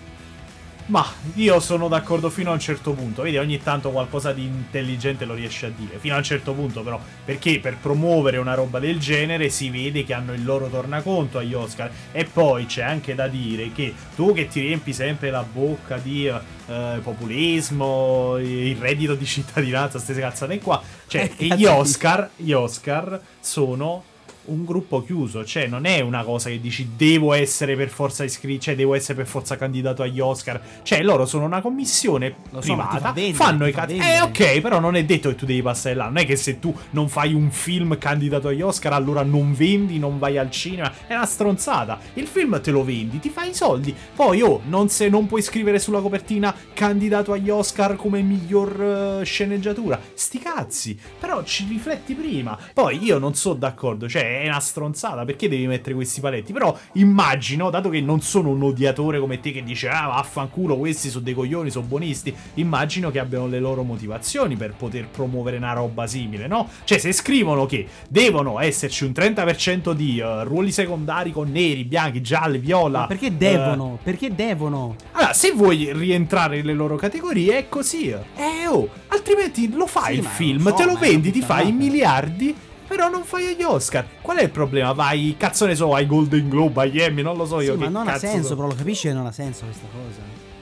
Ma 0.88 1.04
io 1.34 1.60
sono 1.60 1.88
d'accordo 1.88 2.30
fino 2.30 2.52
a 2.52 2.54
un 2.54 2.60
certo 2.60 2.94
punto. 2.94 3.24
Vedi, 3.24 3.38
ogni 3.38 3.62
tanto 3.62 3.90
qualcosa 3.90 4.34
di 4.34 4.44
intelligente 4.44 5.26
lo 5.26 5.34
riesce 5.34 5.66
a 5.66 5.72
dire. 5.76 5.98
Fino 5.98 6.14
a 6.14 6.18
un 6.18 6.24
certo 6.24 6.54
punto, 6.54 6.84
però. 6.84 7.00
Perché 7.26 7.60
per 7.60 7.78
promuovere 7.78 8.38
una 8.38 8.54
roba 8.54 8.78
del 8.78 9.00
genere 9.00 9.50
si 9.50 9.72
vede 9.72 10.04
che 10.04 10.14
hanno 10.14 10.34
il 10.34 10.46
loro 10.46 10.68
tornaconto 10.68 11.40
agli 11.40 11.56
Oscar. 11.56 11.90
E 12.12 12.26
poi 12.26 12.68
c'è 12.68 12.84
anche 12.84 13.16
da 13.16 13.28
dire 13.28 13.72
che 13.72 13.96
tu 14.16 14.32
che 14.34 14.48
ti 14.48 14.60
riempi 14.60 14.94
sempre 14.94 15.32
la 15.32 15.44
bocca 15.44 15.98
di 15.98 16.28
eh, 16.28 17.00
populismo, 17.02 18.38
il 18.38 18.78
reddito 18.78 19.16
di 19.16 19.26
cittadinanza, 19.26 20.00
queste 20.00 20.22
cazzate 20.22 20.60
qua. 20.60 20.80
Cioè, 21.08 21.32
Eh, 21.38 21.48
gli 21.48 21.66
Oscar, 21.66 22.30
gli 22.36 22.52
Oscar 22.52 23.20
sono 23.40 24.04
un 24.46 24.66
gruppo 24.66 25.04
chiuso, 25.04 25.46
cioè 25.46 25.68
non 25.68 25.86
è 25.86 26.00
una 26.02 26.24
cosa 26.24 26.50
che 26.50 26.60
dici 26.60 26.92
devo 26.96 27.34
essere 27.34 27.76
per 27.76 27.90
forza 27.90 28.24
iscritto, 28.24 28.64
cioè 28.64 28.76
devo 28.76 28.96
essere 28.96 29.16
per 29.16 29.28
forza 29.28 29.56
candidato 29.56 30.04
agli 30.04 30.20
Oscar, 30.20 30.62
cioè 30.84 31.02
loro 31.02 31.26
sono 31.26 31.46
una 31.46 31.62
commissione 31.62 32.36
Lo 32.52 32.62
so, 32.62 32.74
privata, 32.74 33.00
fa 33.00 33.12
vendere, 33.12 33.44
fanno 33.44 33.68
i 33.68 33.72
fa 33.72 33.82
cazzi. 33.82 33.98
Eh 33.98 34.22
ok, 34.22 34.62
però 34.62 34.80
non 34.80 34.96
è 34.96 35.04
detto 35.06 35.30
che 35.30 35.36
tu 35.36 35.46
devi 35.46 35.62
passare 35.62 35.96
là, 35.96 36.06
non 36.06 36.18
è 36.18 36.26
che 36.26 36.36
se 36.36 36.60
tu 36.60 36.76
non 36.92 37.10
fai 37.10 37.34
un 37.34 37.52
film 37.52 37.98
candidato 37.98 38.48
agli 38.48 38.62
Oscar 38.62 38.94
allora 38.94 39.24
non 39.24 39.54
vendi, 39.54 40.00
non 40.00 40.20
vai 40.20 40.38
al 40.38 40.52
cinema, 40.52 40.92
è 41.08 41.16
una 41.16 41.26
stronzata. 41.26 42.00
Il 42.14 42.28
film 42.28 42.60
te 42.62 42.72
lo 42.72 42.84
vendi, 42.84 43.20
ti 43.20 43.30
fai 43.30 43.50
i 43.50 43.54
soldi, 43.54 43.96
poi 44.16 44.42
oh, 44.42 44.62
non, 44.68 44.90
se, 44.90 45.10
non 45.10 45.28
puoi 45.28 45.42
scrivere 45.42 45.80
sulla 45.80 46.02
copertina 46.02 46.54
candidato 46.74 47.32
agli 47.32 47.50
Oscar 47.50 47.96
come 47.96 48.22
miglior 48.22 49.20
eh, 49.22 49.26
sceneggiatura, 49.26 50.00
sti 50.14 50.40
cazzi, 50.40 51.00
però 51.20 51.44
ci 51.44 51.66
rifletti 51.68 52.14
prima. 52.14 52.58
Poi 52.74 53.04
io 53.04 53.18
non 53.18 53.34
sono 53.36 53.56
d'accordo, 53.56 54.08
cioè 54.08 54.35
è 54.42 54.48
una 54.48 54.60
stronzata, 54.60 55.26
perché 55.26 55.48
devi 55.50 55.68
mettere 55.68 55.96
questi 55.96 56.22
paletti? 56.22 56.54
Però 56.54 56.78
immagino, 56.94 57.70
dato 57.70 57.90
che 57.90 58.02
non 58.02 58.22
sono 58.22 58.50
un 58.50 58.64
odiatore 58.64 59.20
come 59.20 59.40
te 59.40 59.52
che 59.52 59.64
dice 59.64 59.90
ah 59.90 60.08
vaffanculo, 60.08 60.78
questi 60.78 61.10
sono 61.10 61.24
dei 61.24 61.34
coglioni, 61.34 61.70
sono 61.70 61.86
buonisti, 61.86 62.34
immagino 62.56 63.12
che 63.12 63.20
abbiano 63.20 63.48
le 63.48 63.60
loro 63.60 63.84
motivazioni 63.84 64.56
per 64.56 64.74
poter 64.74 65.08
promuovere 65.08 65.58
una 65.58 65.74
roba 65.74 66.08
simile, 66.08 66.48
no? 66.48 66.70
Cioè 66.84 66.98
se 66.98 67.12
scrivono 67.12 67.66
che 67.66 67.88
devono 68.08 68.60
esserci 68.60 69.04
un 69.04 69.12
30% 69.12 69.94
di 69.94 70.20
eh, 70.20 70.44
ruoli 70.44 70.72
secondari 70.72 71.32
con 71.32 71.52
neri, 71.52 71.84
bianchi, 71.84 72.22
gialli, 72.22 72.58
viola... 72.58 73.00
Ma 73.00 73.08
perché 73.08 73.36
devono? 73.36 74.00
Perché 74.02 74.34
devono? 74.34 74.96
allora, 75.12 75.34
se 75.34 75.52
vuoi 75.52 75.92
rientrare 75.94 76.58
nelle 76.58 76.74
loro 76.74 76.96
categorie, 76.96 77.58
è 77.58 77.70
così. 77.70 78.10
Eh, 78.10 78.68
oh, 78.68 78.88
altrimenti 79.08 79.72
lo 79.72 79.88
fai 79.88 80.16
Sì, 80.16 80.20
il 80.20 80.26
film, 80.26 80.68
so, 80.70 80.74
te 80.74 80.86
lo 80.86 80.96
vendi, 80.96 81.32
ti 81.32 81.42
fai 81.42 81.70
i 81.70 81.72
miliardi. 81.72 82.56
Però 82.88 83.10
non 83.10 83.24
fai 83.24 83.56
gli 83.56 83.64
Oscar. 83.64 84.06
Qual 84.22 84.38
è 84.38 84.44
il 84.44 84.52
problema? 84.52 84.92
Vai, 84.94 85.36
cazzo 85.38 85.66
ne 85.66 85.76
so, 85.76 85.94
ai 85.94 86.06
Golden 86.06 86.48
Globe, 86.50 86.82
agli 86.82 87.02
Emmy, 87.02 87.22
non 87.22 87.36
lo 87.36 87.46
so 87.46 87.60
io. 87.62 87.74
Sì, 87.74 87.80
ma 87.80 87.90
non 87.90 88.08
ha 88.08 88.18
senso, 88.18 88.50
so. 88.50 88.56
però 88.56 88.68
lo 88.68 88.76
capisci 88.76 89.08
che 89.08 89.14
non 89.14 89.26
ha 89.26 89.32
senso 89.32 89.66
questa 89.66 89.88
cosa. 89.92 90.54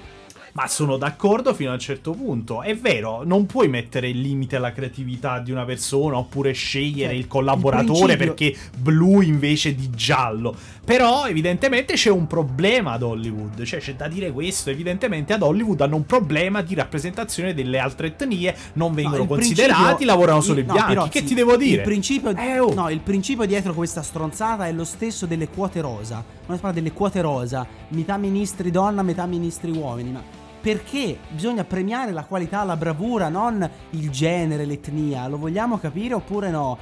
Ma 0.55 0.67
sono 0.67 0.97
d'accordo 0.97 1.55
fino 1.55 1.71
a 1.71 1.73
un 1.73 1.79
certo 1.79 2.11
punto. 2.11 2.61
È 2.61 2.75
vero, 2.77 3.23
non 3.23 3.47
puoi 3.47 3.67
mettere 3.67 4.09
il 4.09 4.21
limite 4.21 4.57
alla 4.57 4.71
creatività 4.71 5.39
di 5.39 5.51
una 5.51 5.65
persona 5.65 6.17
oppure 6.17 6.51
scegliere 6.51 7.13
Cioè, 7.13 7.19
il 7.19 7.27
collaboratore 7.27 8.13
il 8.13 8.17
perché 8.19 8.55
blu 8.77 9.21
invece 9.21 9.73
di 9.73 9.89
giallo. 9.89 10.55
Però 10.85 11.25
evidentemente 11.25 11.93
c'è 11.93 12.11
un 12.11 12.27
problema 12.27 12.91
ad 12.91 13.01
Hollywood, 13.01 13.63
cioè 13.63 13.79
c'è 13.79 13.95
da 13.95 14.07
dire 14.07 14.31
questo, 14.31 14.69
evidentemente 14.69 15.33
ad 15.33 15.41
Hollywood 15.41 15.81
hanno 15.81 15.95
un 15.95 16.05
problema 16.05 16.61
di 16.61 16.75
rappresentazione 16.75 17.55
delle 17.55 17.79
altre 17.79 18.07
etnie, 18.07 18.55
non 18.73 18.93
vengono 18.93 19.23
il 19.23 19.27
considerati, 19.29 20.05
lavorano 20.05 20.41
solo 20.41 20.59
i 20.59 20.65
no, 20.65 20.73
bianchi. 20.73 20.91
Pirozzi, 20.93 21.09
che 21.09 21.23
ti 21.23 21.33
devo 21.33 21.55
dire? 21.55 21.77
Il 21.77 21.81
principio, 21.81 22.35
Eh, 22.35 22.59
oh. 22.59 22.73
no, 22.73 22.89
il 22.89 22.99
principio 22.99 23.45
dietro 23.45 23.73
questa 23.73 24.03
stronzata 24.03 24.67
è 24.67 24.71
lo 24.71 24.83
stesso 24.83 25.25
delle 25.25 25.47
quote 25.47 25.81
rosa. 25.81 26.23
Una 26.45 26.57
spara 26.57 26.73
delle 26.73 26.91
quote 26.91 27.21
rosa, 27.21 27.65
metà 27.87 28.17
ministri 28.17 28.69
donna, 28.69 29.01
metà 29.01 29.25
ministri 29.25 29.71
uomini. 29.71 30.11
Ma 30.11 30.41
perché 30.63 31.19
bisogna 31.27 31.65
premiare 31.65 32.13
la 32.13 32.23
qualità, 32.23 32.63
la 32.63 32.77
bravura, 32.77 33.27
non 33.27 33.69
il 33.89 34.09
genere, 34.09 34.63
l'etnia? 34.63 35.27
Lo 35.27 35.37
vogliamo 35.37 35.77
capire 35.77 36.13
oppure 36.13 36.49
no? 36.51 36.77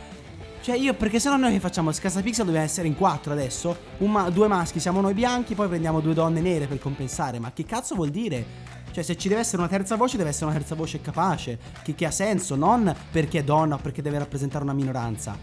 Cioè 0.61 0.75
io, 0.75 0.93
perché 0.93 1.19
se 1.19 1.29
no 1.29 1.37
noi 1.37 1.53
che 1.53 1.59
facciamo 1.59 1.91
Scasa 1.91 2.21
Pixel 2.21 2.45
dobbiamo 2.45 2.63
essere 2.63 2.87
in 2.87 2.95
quattro 2.95 3.33
adesso. 3.33 3.75
Ma- 3.97 4.29
due 4.29 4.47
maschi 4.47 4.79
siamo 4.79 5.01
noi 5.01 5.15
bianchi, 5.15 5.55
poi 5.55 5.67
prendiamo 5.67 5.99
due 5.99 6.13
donne 6.13 6.41
nere 6.41 6.67
per 6.67 6.77
compensare. 6.77 7.39
Ma 7.39 7.51
che 7.53 7.65
cazzo 7.65 7.95
vuol 7.95 8.11
dire? 8.11 8.45
Cioè, 8.91 9.03
se 9.03 9.17
ci 9.17 9.27
deve 9.27 9.41
essere 9.41 9.57
una 9.63 9.71
terza 9.71 9.95
voce, 9.95 10.15
deve 10.15 10.29
essere 10.29 10.51
una 10.51 10.59
terza 10.59 10.75
voce 10.75 11.01
capace, 11.01 11.57
che, 11.81 11.95
che 11.95 12.05
ha 12.05 12.11
senso, 12.11 12.55
non 12.55 12.95
perché 13.09 13.39
è 13.39 13.43
donna 13.43 13.75
o 13.75 13.77
perché 13.79 14.03
deve 14.03 14.19
rappresentare 14.19 14.63
una 14.63 14.73
minoranza. 14.73 15.35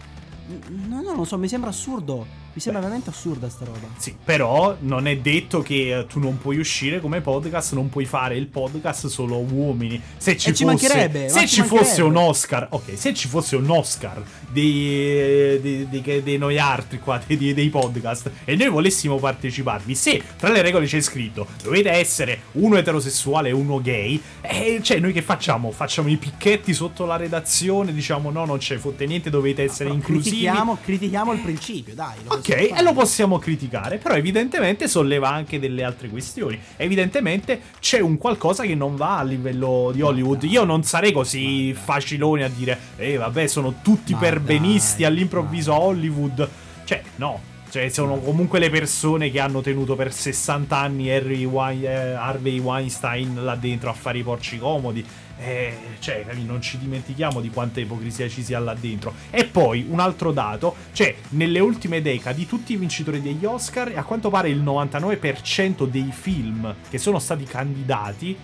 No, 0.69 1.03
no, 1.03 1.13
non 1.13 1.27
so, 1.27 1.37
mi 1.39 1.49
sembra 1.49 1.71
assurdo. 1.71 2.25
Mi 2.55 2.61
sembra 2.61 2.81
veramente 2.81 3.11
assurda 3.11 3.49
sta 3.49 3.65
roba. 3.67 3.87
Sì, 3.99 4.17
però 4.25 4.77
non 4.81 5.07
è 5.07 5.17
detto 5.19 5.61
che 5.61 5.99
eh, 5.99 6.07
tu 6.07 6.19
non 6.19 6.39
puoi 6.39 6.59
uscire 6.59 7.01
come 7.01 7.21
podcast, 7.21 7.75
non 7.75 7.89
puoi 7.89 8.05
fare 8.05 8.37
il 8.37 8.47
podcast 8.47 9.07
solo 9.07 9.37
uomini. 9.39 10.01
Se 10.17 10.37
ci, 10.37 10.51
E 10.51 10.55
ci 10.55 10.65
fosse, 10.65 11.29
se 11.29 11.47
ci 11.47 11.59
ci 11.59 11.63
fosse 11.63 12.03
un 12.03 12.17
Oscar, 12.17 12.69
ok, 12.71 12.97
se 12.97 13.15
ci 13.15 13.29
fosse 13.29 13.57
un 13.57 13.69
Oscar 13.69 14.23
dei, 14.51 15.61
dei, 15.61 15.89
dei- 15.89 16.23
dei 16.23 16.39
noi 16.39 16.59
altri 16.59 16.99
qua, 16.99 17.21
dei, 17.27 17.55
dei 17.55 17.69
podcast, 17.69 18.31
e 18.45 18.57
noi 18.57 18.69
volessimo 18.69 19.17
parteciparvi, 19.19 19.95
se 19.95 20.23
tra 20.37 20.51
le 20.51 20.63
regole 20.63 20.87
c'è 20.87 21.01
scritto 21.01 21.47
dovete 21.63 21.91
essere 21.91 22.43
uno 22.53 22.77
eterosessuale 22.77 23.49
e 23.49 23.53
uno 23.53 23.81
gay, 23.81 24.21
eh, 24.41 24.81
cioè 24.83 24.99
noi 24.99 25.13
che 25.13 25.23
facciamo? 25.23 25.71
Facciamo 25.71 26.09
i 26.09 26.17
picchetti 26.17 26.73
sotto 26.73 27.05
la 27.05 27.17
redazione, 27.17 27.93
diciamo 27.93 28.31
no, 28.31 28.45
non 28.45 28.59
c'è 28.59 28.77
fotte 28.77 29.07
niente, 29.07 29.31
dovete 29.31 29.65
essere 29.65 29.91
inclusivi. 29.91 30.37
Critichiamo, 30.37 30.79
critichiamo 30.83 31.33
il 31.33 31.41
principio, 31.41 31.95
dai. 31.95 32.17
lo 32.25 32.35
Ok, 32.35 32.48
possiamo 32.55 32.79
e 32.79 32.83
lo 32.83 32.93
possiamo 32.93 33.39
criticare, 33.39 33.99
però 33.99 34.15
evidentemente 34.15 34.89
solleva 34.89 35.31
anche 35.31 35.59
delle 35.59 35.85
altre 35.85 36.09
questioni. 36.09 36.59
Evidentemente 36.77 37.61
c'è 37.81 38.01
un 38.01 38.17
qualcosa 38.17 38.65
che 38.65 38.75
non 38.75 38.97
va 38.97 39.19
a 39.19 39.23
livello 39.23 39.91
di 39.93 40.03
Hollywood. 40.03 40.45
Io 40.45 40.65
non 40.65 40.83
sarei 40.83 41.13
così 41.13 41.75
facilone 41.75 42.45
a 42.45 42.49
dire, 42.49 42.79
eh 42.97 43.17
vabbè, 43.17 43.47
sono 43.47 43.77
tutti 43.83 44.13
Ma 44.13 44.19
perbenisti 44.19 45.03
dai, 45.03 45.11
all'improvviso 45.13 45.73
a 45.73 45.81
Hollywood. 45.81 46.49
Cioè, 46.85 47.03
no. 47.17 47.57
Cioè, 47.71 47.91
sono 47.91 48.19
comunque 48.19 48.59
le 48.59 48.71
persone 48.71 49.31
che 49.31 49.41
hanno 49.41 49.61
tenuto 49.61 49.95
per 49.95 50.11
60 50.11 50.75
anni 50.75 51.11
Harry 51.11 51.45
Wein- 51.45 51.85
eh, 51.85 52.15
Harvey 52.15 52.59
Weinstein 52.59 53.45
là 53.45 53.57
dentro 53.57 53.91
a 53.91 53.93
fare 53.93 54.19
i 54.19 54.23
porci 54.23 54.59
comodi. 54.59 55.05
Eh, 55.41 55.77
cioè, 56.01 56.25
non 56.45 56.61
ci 56.61 56.79
dimentichiamo 56.79 57.41
di 57.41 57.51
quanta 57.51 57.81
ipocrisia 57.81 58.29
ci 58.29 58.43
sia 58.43 58.59
là 58.59 58.75
dentro. 58.75 59.15
E 59.31 59.45
poi, 59.45 59.87
un 59.89 60.01
altro 60.01 60.33
dato, 60.33 60.75
cioè, 60.93 61.15
nelle 61.31 61.61
ultime 61.61 62.03
decadi, 62.03 62.47
tutti 62.47 62.73
i 62.73 62.77
vincitori 62.77 63.23
degli 63.23 63.45
Oscar, 63.45 63.93
a 63.95 64.03
quanto 64.03 64.31
pare 64.31 64.49
il 64.49 64.63
99% 64.63 65.87
dei 65.87 66.11
film 66.11 66.75
che 66.89 66.99
sono 66.99 67.19
stati 67.19 67.45
candidati 67.45 68.37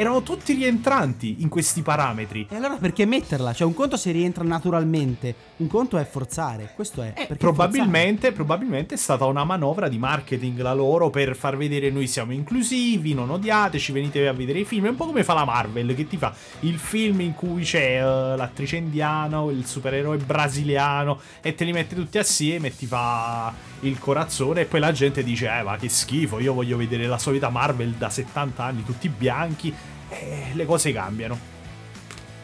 erano 0.00 0.22
tutti 0.22 0.54
rientranti 0.54 1.36
in 1.40 1.50
questi 1.50 1.82
parametri. 1.82 2.46
E 2.48 2.56
allora 2.56 2.76
perché 2.76 3.04
metterla? 3.04 3.52
Cioè 3.52 3.66
un 3.66 3.74
conto 3.74 3.98
se 3.98 4.10
rientra 4.12 4.42
naturalmente, 4.44 5.34
un 5.58 5.66
conto 5.66 5.98
è 5.98 6.06
forzare, 6.06 6.72
questo 6.74 7.02
è. 7.02 7.12
Eh, 7.14 7.36
probabilmente, 7.36 8.32
probabilmente 8.32 8.94
è 8.94 8.96
stata 8.96 9.26
una 9.26 9.44
manovra 9.44 9.88
di 9.88 9.98
marketing 9.98 10.58
la 10.62 10.72
loro 10.72 11.10
per 11.10 11.36
far 11.36 11.58
vedere 11.58 11.90
noi 11.90 12.06
siamo 12.06 12.32
inclusivi, 12.32 13.12
non 13.12 13.28
odiateci, 13.28 13.92
venite 13.92 14.26
a 14.26 14.32
vedere 14.32 14.60
i 14.60 14.64
film. 14.64 14.86
È 14.86 14.88
un 14.88 14.96
po' 14.96 15.04
come 15.04 15.22
fa 15.22 15.34
la 15.34 15.44
Marvel 15.44 15.94
che 15.94 16.08
ti 16.08 16.16
fa 16.16 16.32
il 16.60 16.78
film 16.78 17.20
in 17.20 17.34
cui 17.34 17.62
c'è 17.62 18.02
uh, 18.02 18.36
l'attrice 18.36 18.76
indiana, 18.76 19.42
il 19.50 19.66
supereroe 19.66 20.16
brasiliano 20.16 21.20
e 21.42 21.54
te 21.54 21.64
li 21.64 21.72
mette 21.72 21.94
tutti 21.94 22.16
assieme 22.16 22.68
e 22.68 22.74
ti 22.74 22.86
fa 22.86 23.52
il 23.80 23.98
corazzone 23.98 24.62
e 24.62 24.64
poi 24.64 24.80
la 24.80 24.92
gente 24.92 25.22
dice 25.22 25.46
eh 25.46 25.62
ma 25.62 25.76
che 25.76 25.90
schifo, 25.90 26.38
io 26.38 26.54
voglio 26.54 26.78
vedere 26.78 27.06
la 27.06 27.18
solita 27.18 27.50
Marvel 27.50 27.92
da 27.92 28.08
70 28.08 28.64
anni, 28.64 28.84
tutti 28.84 29.08
bianchi 29.10 29.74
e 30.10 30.50
le 30.52 30.66
cose 30.66 30.92
cambiano. 30.92 31.38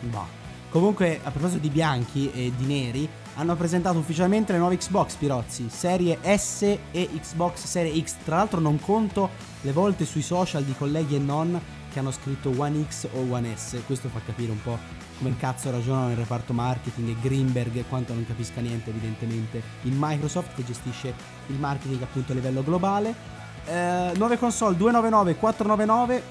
No. 0.01 0.45
Comunque, 0.71 1.21
a 1.23 1.31
proposito 1.31 1.61
di 1.61 1.69
bianchi 1.69 2.31
e 2.33 2.53
di 2.57 2.65
neri, 2.65 3.09
hanno 3.35 3.55
presentato 3.55 3.99
ufficialmente 3.99 4.53
le 4.53 4.59
nuove 4.59 4.77
Xbox 4.77 5.15
Pirozzi, 5.15 5.69
serie 5.69 6.19
S 6.37 6.63
e 6.63 7.09
Xbox 7.21 7.65
Serie 7.65 8.03
X. 8.03 8.17
Tra 8.25 8.37
l'altro 8.37 8.61
non 8.61 8.81
conto 8.81 9.31
le 9.61 9.73
volte 9.73 10.05
sui 10.05 10.23
social 10.23 10.65
di 10.65 10.75
colleghi 10.77 11.17
e 11.17 11.19
non 11.19 11.61
che 11.93 11.99
hanno 11.99 12.11
scritto 12.11 12.53
One 12.57 12.85
X 12.89 13.09
o 13.13 13.27
One 13.31 13.57
S. 13.57 13.79
Questo 13.87 14.09
fa 14.09 14.21
capire 14.25 14.51
un 14.53 14.63
po' 14.63 14.79
come 15.19 15.35
cazzo 15.39 15.71
ragionano 15.71 16.09
nel 16.09 16.17
reparto 16.17 16.53
marketing 16.53 17.09
e 17.09 17.17
Greenberg 17.21 17.75
e 17.77 17.85
quanto 17.89 18.13
non 18.13 18.27
capisca 18.27 18.61
niente 18.61 18.91
evidentemente 18.91 19.63
in 19.83 19.95
Microsoft 19.97 20.55
che 20.55 20.65
gestisce 20.65 21.15
il 21.47 21.57
marketing 21.57 22.03
appunto 22.03 22.33
a 22.33 22.35
livello 22.35 22.63
globale. 22.63 23.15
Eh, 23.65 24.13
nuove 24.17 24.39
console 24.39 24.77
299 24.77 25.37
499 25.37 26.23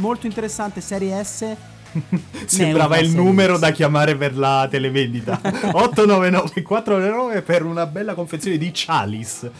molto 0.00 0.26
interessante 0.26 0.80
serie 0.80 1.22
S. 1.22 1.56
Sembrava 2.46 2.98
il 2.98 3.10
numero 3.14 3.58
da 3.58 3.70
chiamare 3.70 4.16
per 4.16 4.36
la 4.36 4.66
televendita. 4.68 5.40
899 5.42 6.62
499 6.62 7.42
per 7.42 7.64
una 7.64 7.86
bella 7.86 8.14
confezione 8.14 8.58
di 8.58 8.70
Chalice. 8.72 9.52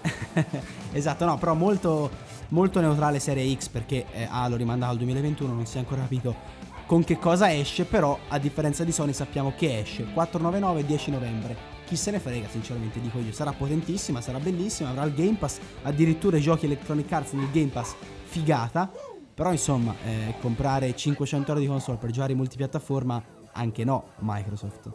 Esatto 0.90 1.26
no 1.26 1.36
però 1.36 1.52
molto 1.52 2.10
molto 2.48 2.80
neutrale 2.80 3.18
serie 3.18 3.54
X 3.54 3.68
perché 3.68 4.06
eh, 4.10 4.26
ah, 4.30 4.48
l'ho 4.48 4.56
rimandato 4.56 4.92
al 4.92 4.96
2021 4.96 5.52
non 5.52 5.66
si 5.66 5.76
è 5.76 5.80
ancora 5.80 6.00
capito 6.00 6.34
con 6.88 7.04
che 7.04 7.18
cosa 7.18 7.52
esce, 7.52 7.84
però 7.84 8.18
a 8.28 8.38
differenza 8.38 8.82
di 8.82 8.92
Sony 8.92 9.12
sappiamo 9.12 9.52
che 9.54 9.80
esce. 9.80 10.04
499 10.04 10.86
10 10.86 11.10
novembre. 11.10 11.56
Chi 11.84 11.96
se 11.96 12.10
ne 12.10 12.18
frega, 12.18 12.48
sinceramente 12.48 12.98
dico 12.98 13.18
io, 13.18 13.30
sarà 13.30 13.52
potentissima, 13.52 14.22
sarà 14.22 14.38
bellissima, 14.38 14.88
avrà 14.88 15.04
il 15.04 15.12
Game 15.12 15.36
Pass, 15.38 15.58
addirittura 15.82 16.38
i 16.38 16.40
giochi 16.40 16.64
Electronic 16.64 17.12
Arts 17.12 17.32
nel 17.32 17.50
Game 17.50 17.68
Pass, 17.68 17.94
figata. 18.24 18.90
Però 19.38 19.52
insomma, 19.52 19.94
eh, 20.04 20.34
comprare 20.40 20.96
500 20.96 21.52
euro 21.52 21.60
di 21.62 21.68
console 21.68 21.96
per 21.96 22.10
giocare 22.10 22.32
in 22.32 22.38
multipiattaforma, 22.38 23.22
anche 23.52 23.84
no, 23.84 24.08
Microsoft. 24.18 24.90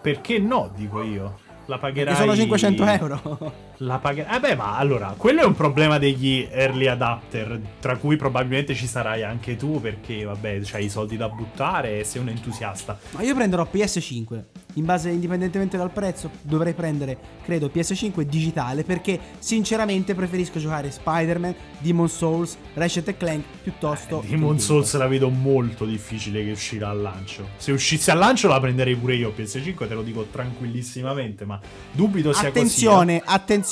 Perché 0.00 0.38
no, 0.38 0.70
dico 0.76 1.02
io? 1.02 1.40
La 1.66 1.78
pagherai... 1.78 2.14
Perché 2.14 2.20
sono 2.20 2.36
500 2.36 2.84
euro. 2.86 3.52
La 3.82 3.98
pagherai... 3.98 4.36
Eh 4.36 4.40
beh, 4.40 4.56
ma 4.56 4.76
allora, 4.76 5.14
quello 5.16 5.40
è 5.40 5.44
un 5.44 5.54
problema 5.54 5.98
degli 5.98 6.46
early 6.50 6.86
adapter, 6.86 7.58
tra 7.80 7.96
cui 7.96 8.16
probabilmente 8.16 8.74
ci 8.74 8.86
sarai 8.86 9.22
anche 9.22 9.56
tu, 9.56 9.80
perché 9.80 10.22
vabbè, 10.24 10.60
c'hai 10.64 10.84
i 10.84 10.90
soldi 10.90 11.16
da 11.16 11.30
buttare 11.30 12.00
e 12.00 12.04
sei 12.04 12.20
un 12.20 12.28
entusiasta. 12.28 12.98
Ma 13.12 13.22
io 13.22 13.34
prenderò 13.34 13.66
PS5 13.72 14.42
in 14.74 14.84
base 14.84 15.10
indipendentemente 15.10 15.76
dal 15.76 15.90
prezzo, 15.90 16.30
dovrei 16.42 16.74
prendere, 16.74 17.18
credo, 17.42 17.70
PS5 17.74 18.20
digitale 18.22 18.84
perché 18.84 19.18
sinceramente 19.38 20.14
preferisco 20.14 20.58
giocare 20.58 20.90
Spider-Man, 20.90 21.54
Demon 21.78 22.08
Souls, 22.08 22.56
Ratchet 22.74 23.16
Clank 23.16 23.44
piuttosto 23.62 24.22
eh, 24.22 24.28
Demon 24.28 24.58
Souls 24.58 24.94
la 24.96 25.08
vedo 25.08 25.28
molto 25.30 25.84
difficile 25.84 26.44
che 26.44 26.52
uscirà 26.52 26.90
al 26.90 27.00
lancio. 27.00 27.48
Se 27.56 27.72
uscisse 27.72 28.10
al 28.10 28.18
lancio 28.18 28.48
la 28.48 28.60
prenderei 28.60 28.94
pure 28.94 29.14
io 29.16 29.32
PS5, 29.36 29.88
te 29.88 29.94
lo 29.94 30.02
dico 30.02 30.26
tranquillissimamente, 30.30 31.44
ma 31.44 31.58
dubito 31.92 32.32
sia 32.32 32.48
attenzione, 32.48 33.20
così. 33.20 33.22
Attenzione, 33.22 33.22
attenzione. 33.24 33.69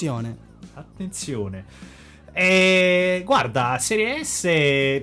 Attenzione. 0.74 1.64
E 2.32 3.22
guarda, 3.24 3.78
Serie 3.80 4.22
S, 4.24 4.42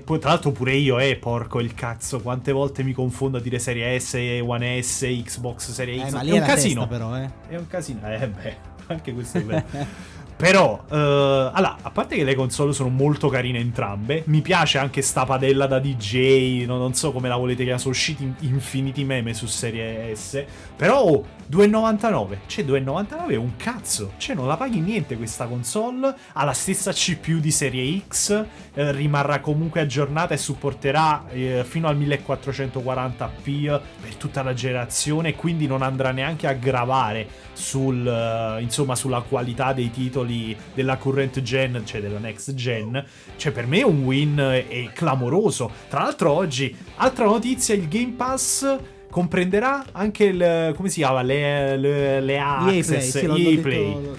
poi 0.06 0.20
tra 0.20 0.30
l'altro 0.30 0.52
pure 0.52 0.74
io, 0.76 1.00
eh, 1.00 1.18
porco 1.18 1.60
il 1.60 1.74
cazzo, 1.74 2.22
quante 2.22 2.54
volte 2.54 2.82
mi 2.82 2.94
confondo 2.94 3.38
a 3.38 3.42
dire 3.42 3.60
Serie 3.60 4.00
S, 4.00 4.14
One 4.42 4.82
S, 4.82 5.02
Xbox 5.02 5.72
Serie 5.72 6.00
X. 6.00 6.08
Eh, 6.08 6.12
ma 6.12 6.22
è 6.22 6.32
un 6.32 6.46
casino. 6.46 6.88
però, 6.88 7.18
eh. 7.18 7.30
È 7.50 7.58
un 7.58 7.68
casino, 7.68 8.00
eh 8.10 8.28
beh, 8.30 8.56
anche 8.88 9.14
questo 9.14 9.40
è 9.40 9.44
vero. 9.44 9.66
Però, 10.38 10.84
uh, 10.90 10.94
allora, 10.94 11.78
a 11.82 11.92
parte 11.92 12.18
che 12.18 12.26
le 12.26 12.36
console 12.36 12.74
sono 12.74 12.90
molto 12.90 13.30
carine 13.30 13.60
entrambe, 13.60 14.24
mi 14.28 14.42
piace 14.42 14.78
anche 14.78 15.02
sta 15.02 15.24
padella 15.24 15.66
da 15.66 15.80
DJ, 15.80 16.66
no, 16.66 16.78
non 16.78 16.94
so 16.94 17.14
come 17.14 17.30
la 17.30 17.38
volete 17.38 17.60
chiamare, 17.64 17.80
sono 17.80 17.94
usciti 17.94 18.34
infiniti 18.42 19.06
meme 19.06 19.34
su 19.34 19.46
Serie 19.46 20.14
S, 20.14 20.44
però 20.76 21.02
oh, 21.02 21.26
2,99, 21.50 22.38
cioè 22.48 22.66
2,99 22.66 23.30
è 23.30 23.36
un 23.36 23.56
cazzo, 23.56 24.12
cioè 24.18 24.36
non 24.36 24.48
la 24.48 24.58
paghi 24.58 24.82
niente 24.82 25.16
questa 25.16 25.46
console, 25.46 26.14
ha 26.34 26.44
la 26.44 26.52
stessa 26.52 26.92
CPU 26.92 27.40
di 27.40 27.52
Serie 27.52 28.02
X, 28.06 28.46
eh, 28.74 28.92
rimarrà 28.92 29.40
comunque 29.40 29.80
aggiornata 29.80 30.34
e 30.34 30.38
supporterà 30.38 31.30
eh, 31.30 31.64
fino 31.66 31.88
al 31.88 31.98
1440p 31.98 33.82
per 34.02 34.16
tutta 34.16 34.44
la 34.44 34.54
generazione, 34.54 35.36
quindi 35.36 35.66
non 35.66 35.82
andrà 35.82 36.12
neanche 36.12 36.46
a 36.48 36.54
gravare 36.54 37.44
sul, 37.54 38.06
uh, 38.06 38.60
insomma, 38.60 38.96
sulla 38.96 39.22
qualità 39.22 39.72
dei 39.72 39.90
titoli 39.92 40.25
della 40.74 40.98
current 40.98 41.42
gen, 41.42 41.82
cioè 41.86 42.02
della 42.02 42.20
next 42.20 42.54
gen. 42.54 43.04
Cioè, 43.36 43.52
per 43.52 43.68
me 43.68 43.80
è 43.80 43.84
un 43.84 44.04
win 44.04 44.38
è 44.38 44.90
clamoroso. 44.94 45.72
Tra 45.90 46.02
l'altro, 46.02 46.32
oggi, 46.32 46.76
altra 46.96 47.26
notizia: 47.26 47.76
il 47.76 47.88
Game 47.88 48.14
Pass 48.16 48.78
comprenderà 49.10 49.86
anche 49.92 50.26
il. 50.26 50.74
come 50.76 50.90
si 50.90 51.00
chiama? 51.00 51.22
Le, 51.22 51.78
le, 51.78 52.22
le 52.22 52.40
Access, 52.40 53.16
EA 53.16 53.28
Play. 53.28 53.58
Play. 53.60 54.10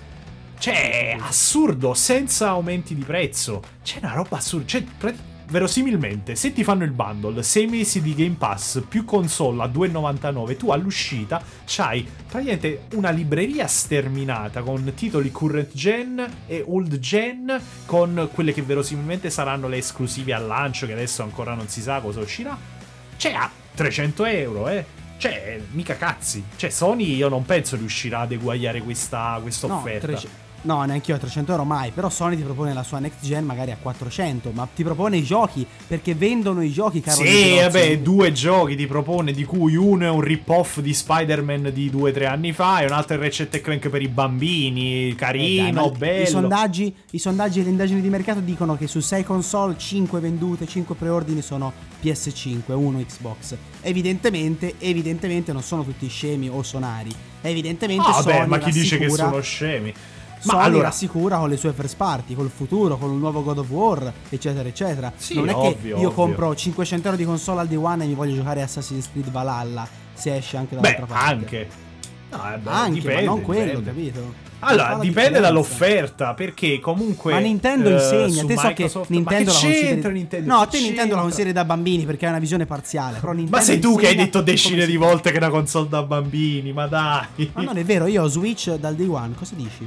Cioè, 0.58 1.16
assurdo, 1.20 1.92
senza 1.94 2.48
aumenti 2.48 2.94
di 2.94 3.02
prezzo. 3.02 3.62
C'è 3.82 3.98
una 4.00 4.14
roba 4.14 4.38
assurda. 4.38 4.66
Cioè, 4.66 4.84
verosimilmente, 5.48 6.34
se 6.34 6.52
ti 6.52 6.64
fanno 6.64 6.84
il 6.84 6.90
bundle 6.90 7.42
6 7.42 7.66
mesi 7.66 8.02
di 8.02 8.14
Game 8.14 8.36
Pass 8.36 8.82
più 8.88 9.04
console 9.04 9.62
a 9.62 9.66
2,99, 9.66 10.56
tu 10.56 10.70
all'uscita 10.70 11.42
c'hai 11.64 12.06
praticamente 12.28 12.86
una 12.94 13.10
libreria 13.10 13.66
sterminata 13.66 14.62
con 14.62 14.92
titoli 14.94 15.30
current 15.30 15.72
gen 15.72 16.24
e 16.46 16.64
old 16.66 16.98
gen, 16.98 17.60
con 17.84 18.28
quelle 18.32 18.52
che 18.52 18.62
verosimilmente 18.62 19.30
saranno 19.30 19.68
le 19.68 19.78
esclusive 19.78 20.32
al 20.32 20.46
lancio, 20.46 20.86
che 20.86 20.92
adesso 20.92 21.22
ancora 21.22 21.54
non 21.54 21.68
si 21.68 21.80
sa 21.80 22.00
cosa 22.00 22.20
uscirà. 22.20 22.56
Cioè, 23.16 23.32
a 23.32 23.50
300 23.74 24.24
euro, 24.24 24.68
eh. 24.68 24.84
Cioè, 25.18 25.60
mica 25.70 25.96
cazzi. 25.96 26.44
Cioè, 26.56 26.70
Sony 26.70 27.14
io 27.14 27.28
non 27.28 27.44
penso 27.46 27.76
riuscirà 27.76 28.20
ad 28.20 28.32
eguagliare 28.32 28.82
questa, 28.82 29.38
questa 29.40 29.66
no, 29.66 29.76
offerta. 29.76 30.06
300 30.08 30.45
No, 30.66 30.82
neanche 30.82 31.12
io 31.12 31.16
a 31.16 31.20
300 31.20 31.52
euro 31.52 31.64
mai. 31.64 31.92
Però 31.92 32.10
Sony 32.10 32.36
ti 32.36 32.42
propone 32.42 32.74
la 32.74 32.82
sua 32.82 32.98
next 32.98 33.24
gen 33.24 33.44
magari 33.44 33.70
a 33.70 33.76
400. 33.80 34.50
Ma 34.50 34.68
ti 34.74 34.82
propone 34.82 35.16
i 35.16 35.22
giochi 35.22 35.64
perché 35.86 36.14
vendono 36.14 36.60
i 36.60 36.72
giochi, 36.72 37.00
caro. 37.00 37.24
Sì, 37.24 37.56
vabbè, 37.60 38.00
due 38.00 38.32
giochi 38.32 38.74
ti 38.74 38.86
propone, 38.88 39.32
di 39.32 39.44
cui 39.44 39.76
uno 39.76 40.04
è 40.04 40.10
un 40.10 40.20
rip-off 40.20 40.80
di 40.80 40.92
Spider-Man 40.92 41.70
di 41.72 41.88
2-3 41.88 42.26
anni 42.26 42.52
fa, 42.52 42.80
e 42.80 42.86
un 42.86 42.92
altro 42.92 43.16
è 43.16 43.20
Ratchet 43.20 43.60
Clank 43.60 43.88
per 43.88 44.02
i 44.02 44.08
bambini. 44.08 45.14
Carino, 45.14 45.86
eh 45.86 45.90
dai, 45.90 45.98
bello. 45.98 46.22
I 46.22 46.26
sondaggi, 46.26 46.94
I 47.12 47.18
sondaggi 47.18 47.60
e 47.60 47.62
le 47.62 47.70
indagini 47.70 48.00
di 48.00 48.08
mercato 48.08 48.40
dicono 48.40 48.76
che 48.76 48.88
su 48.88 48.98
6 48.98 49.22
console, 49.22 49.76
5 49.78 50.18
vendute, 50.18 50.66
5 50.66 50.96
preordini 50.96 51.42
sono 51.42 51.72
PS5, 52.02 52.72
1 52.72 53.04
Xbox. 53.06 53.56
Evidentemente, 53.82 54.74
evidentemente 54.78 55.52
non 55.52 55.62
sono 55.62 55.84
tutti 55.84 56.08
scemi 56.08 56.48
o 56.48 56.62
sonari. 56.64 57.14
Evidentemente 57.42 58.08
ah, 58.08 58.20
Sony 58.20 58.38
vabbè, 58.38 58.46
ma 58.46 58.58
chi 58.58 58.72
dice 58.72 58.98
che 58.98 59.08
sono 59.10 59.40
scemi? 59.40 59.94
Ma 60.46 60.52
Sony 60.52 60.64
allora 60.64 60.82
rassicura 60.84 61.38
con 61.38 61.48
le 61.48 61.56
sue 61.56 61.72
first 61.72 61.96
party, 61.96 62.34
col 62.34 62.50
futuro, 62.50 62.96
con 62.96 63.12
il 63.12 63.18
nuovo 63.18 63.42
God 63.42 63.58
of 63.58 63.70
War, 63.70 64.12
eccetera, 64.28 64.68
eccetera. 64.68 65.12
Sì, 65.16 65.34
non 65.34 65.48
è 65.48 65.54
ovvio, 65.54 65.74
che 65.76 65.88
io 65.88 65.96
ovvio. 65.96 66.10
compro 66.12 66.54
500 66.54 67.06
euro 67.06 67.18
di 67.18 67.24
console 67.24 67.60
al 67.60 67.66
day 67.68 67.76
one 67.76 68.04
e 68.04 68.06
mi 68.06 68.14
voglio 68.14 68.34
giocare 68.34 68.62
Assassin's 68.62 69.10
Creed 69.10 69.30
Valhalla 69.30 69.86
se 70.14 70.36
esce 70.36 70.56
anche 70.56 70.74
dall'altra 70.74 71.06
beh, 71.06 71.12
parte. 71.12 71.32
Anche. 71.32 71.68
No, 72.30 72.38
vabbè, 72.38 72.70
anche, 72.70 72.92
dipende, 72.92 73.20
ma 73.22 73.26
non 73.26 73.42
quello, 73.42 73.78
dipende. 73.78 73.90
capito? 73.90 74.44
Allora, 74.60 74.98
dipende 75.00 75.38
dall'offerta, 75.38 76.34
perché 76.34 76.80
comunque. 76.80 77.32
Ma 77.32 77.38
Nintendo 77.38 77.90
eh, 77.90 77.92
insegna. 77.92 78.40
su 78.40 78.46
Te 78.46 78.56
so 78.56 78.72
che 78.72 78.90
Nintendo 79.08 79.52
ma 79.52 79.60
la 79.60 79.60
che 79.60 79.68
consideri. 79.78 80.12
Nintendo? 80.14 80.54
No, 80.54 80.62
Che 80.62 80.70
te 80.70 80.80
Nintendo 80.80 81.14
la 81.14 81.20
consideri 81.20 81.52
da 81.52 81.64
bambini 81.64 82.04
perché 82.04 82.24
hai 82.24 82.30
una 82.30 82.40
visione 82.40 82.66
parziale. 82.66 83.20
Ma 83.48 83.60
sei 83.60 83.78
tu 83.78 83.96
che 83.96 84.08
hai 84.08 84.14
detto 84.16 84.40
decine 84.40 84.86
di 84.86 84.96
volte 84.96 85.30
che 85.30 85.36
è 85.36 85.38
una 85.38 85.50
console 85.50 85.88
da 85.88 86.02
bambini, 86.02 86.72
ma 86.72 86.86
dai. 86.86 87.50
Ma 87.52 87.62
non 87.62 87.76
è 87.76 87.84
vero, 87.84 88.06
io 88.06 88.22
ho 88.22 88.28
Switch 88.28 88.74
dal 88.74 88.94
day 88.94 89.06
one. 89.06 89.34
Cosa 89.36 89.54
dici? 89.54 89.86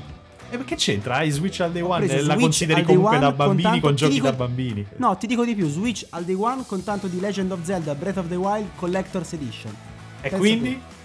E 0.51 0.57
perché 0.57 0.75
c'entra? 0.75 1.15
Hai 1.17 1.29
Switch 1.29 1.59
al 1.61 1.71
day 1.71 1.81
one 1.81 2.05
e 2.05 2.15
la 2.21 2.21
Switch 2.33 2.39
consideri 2.39 2.83
comunque 2.83 3.19
da 3.19 3.31
bambini 3.31 3.79
con 3.79 3.91
ti 3.91 3.97
giochi 3.97 4.13
dico- 4.13 4.25
da 4.25 4.33
bambini. 4.33 4.85
No, 4.97 5.15
ti 5.17 5.27
dico 5.27 5.45
di 5.45 5.53
più: 5.55 5.67
Switch 5.69 6.05
al 6.09 6.23
day 6.25 6.35
one 6.35 6.63
con 6.65 6.83
tanto 6.83 7.07
di 7.07 7.19
Legend 7.19 7.51
of 7.51 7.59
Zelda 7.63 7.93
Breath 7.95 8.17
of 8.17 8.27
the 8.29 8.35
Wild 8.35 8.69
Collector's 8.75 9.33
Edition. 9.33 9.75
E 10.21 10.29
quindi? 10.31 10.73
tu. 10.73 10.97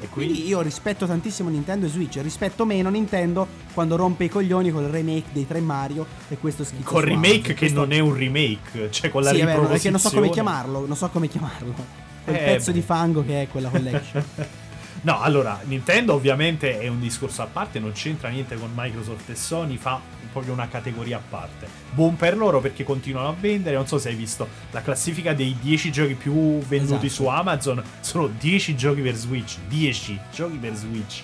E 0.00 0.08
quindi, 0.08 0.34
Quindi 0.34 0.48
io 0.50 0.60
rispetto 0.60 1.06
tantissimo 1.06 1.48
Nintendo 1.48 1.86
e 1.86 1.88
Switch, 1.88 2.20
rispetto 2.22 2.64
meno 2.64 2.88
Nintendo 2.88 3.48
quando 3.74 3.96
rompe 3.96 4.24
i 4.24 4.28
coglioni 4.28 4.70
con 4.70 4.84
il 4.84 4.90
remake 4.90 5.24
dei 5.32 5.44
tre 5.44 5.58
Mario 5.60 6.06
e 6.28 6.38
questo 6.38 6.62
schifo. 6.62 6.88
col 6.88 7.02
remake 7.02 7.40
che 7.40 7.54
Questo- 7.54 7.80
non 7.80 7.90
è 7.92 7.98
un 7.98 8.14
remake, 8.14 8.90
cioè 8.90 9.10
con 9.10 9.22
la 9.22 9.30
sì, 9.30 9.36
riproposizione. 9.36 9.72
perché 9.72 9.90
non 9.90 9.98
so 9.98 10.10
come 10.10 10.30
chiamarlo, 10.30 10.86
non 10.86 10.96
so 10.96 11.08
come 11.08 11.26
chiamarlo. 11.26 11.74
Quel 12.22 12.36
Eh, 12.36 12.38
pezzo 12.38 12.70
beh. 12.70 12.76
di 12.78 12.82
fango 12.84 13.24
che 13.24 13.42
è 13.42 13.48
quella 13.48 13.70
collection. 13.70 14.24
No, 15.08 15.22
allora, 15.22 15.58
Nintendo 15.64 16.12
ovviamente 16.12 16.78
è 16.80 16.86
un 16.86 17.00
discorso 17.00 17.40
a 17.40 17.46
parte, 17.46 17.78
non 17.78 17.92
c'entra 17.92 18.28
niente 18.28 18.56
con 18.56 18.70
Microsoft 18.74 19.30
e 19.30 19.34
Sony, 19.36 19.76
fa 19.78 19.98
proprio 20.30 20.52
una 20.52 20.68
categoria 20.68 21.16
a 21.16 21.22
parte. 21.26 21.66
Buon 21.94 22.14
per 22.16 22.36
loro 22.36 22.60
perché 22.60 22.84
continuano 22.84 23.28
a 23.28 23.34
vendere, 23.40 23.74
non 23.76 23.86
so 23.86 23.96
se 23.96 24.10
hai 24.10 24.14
visto 24.14 24.46
la 24.70 24.82
classifica 24.82 25.32
dei 25.32 25.56
10 25.58 25.90
giochi 25.90 26.12
più 26.12 26.58
venduti 26.58 27.06
Esatto. 27.06 27.22
su 27.22 27.26
Amazon, 27.26 27.82
sono 28.00 28.26
10 28.26 28.76
giochi 28.76 29.00
per 29.00 29.14
Switch, 29.14 29.56
10 29.66 30.20
giochi 30.30 30.56
per 30.58 30.74
Switch. 30.74 31.22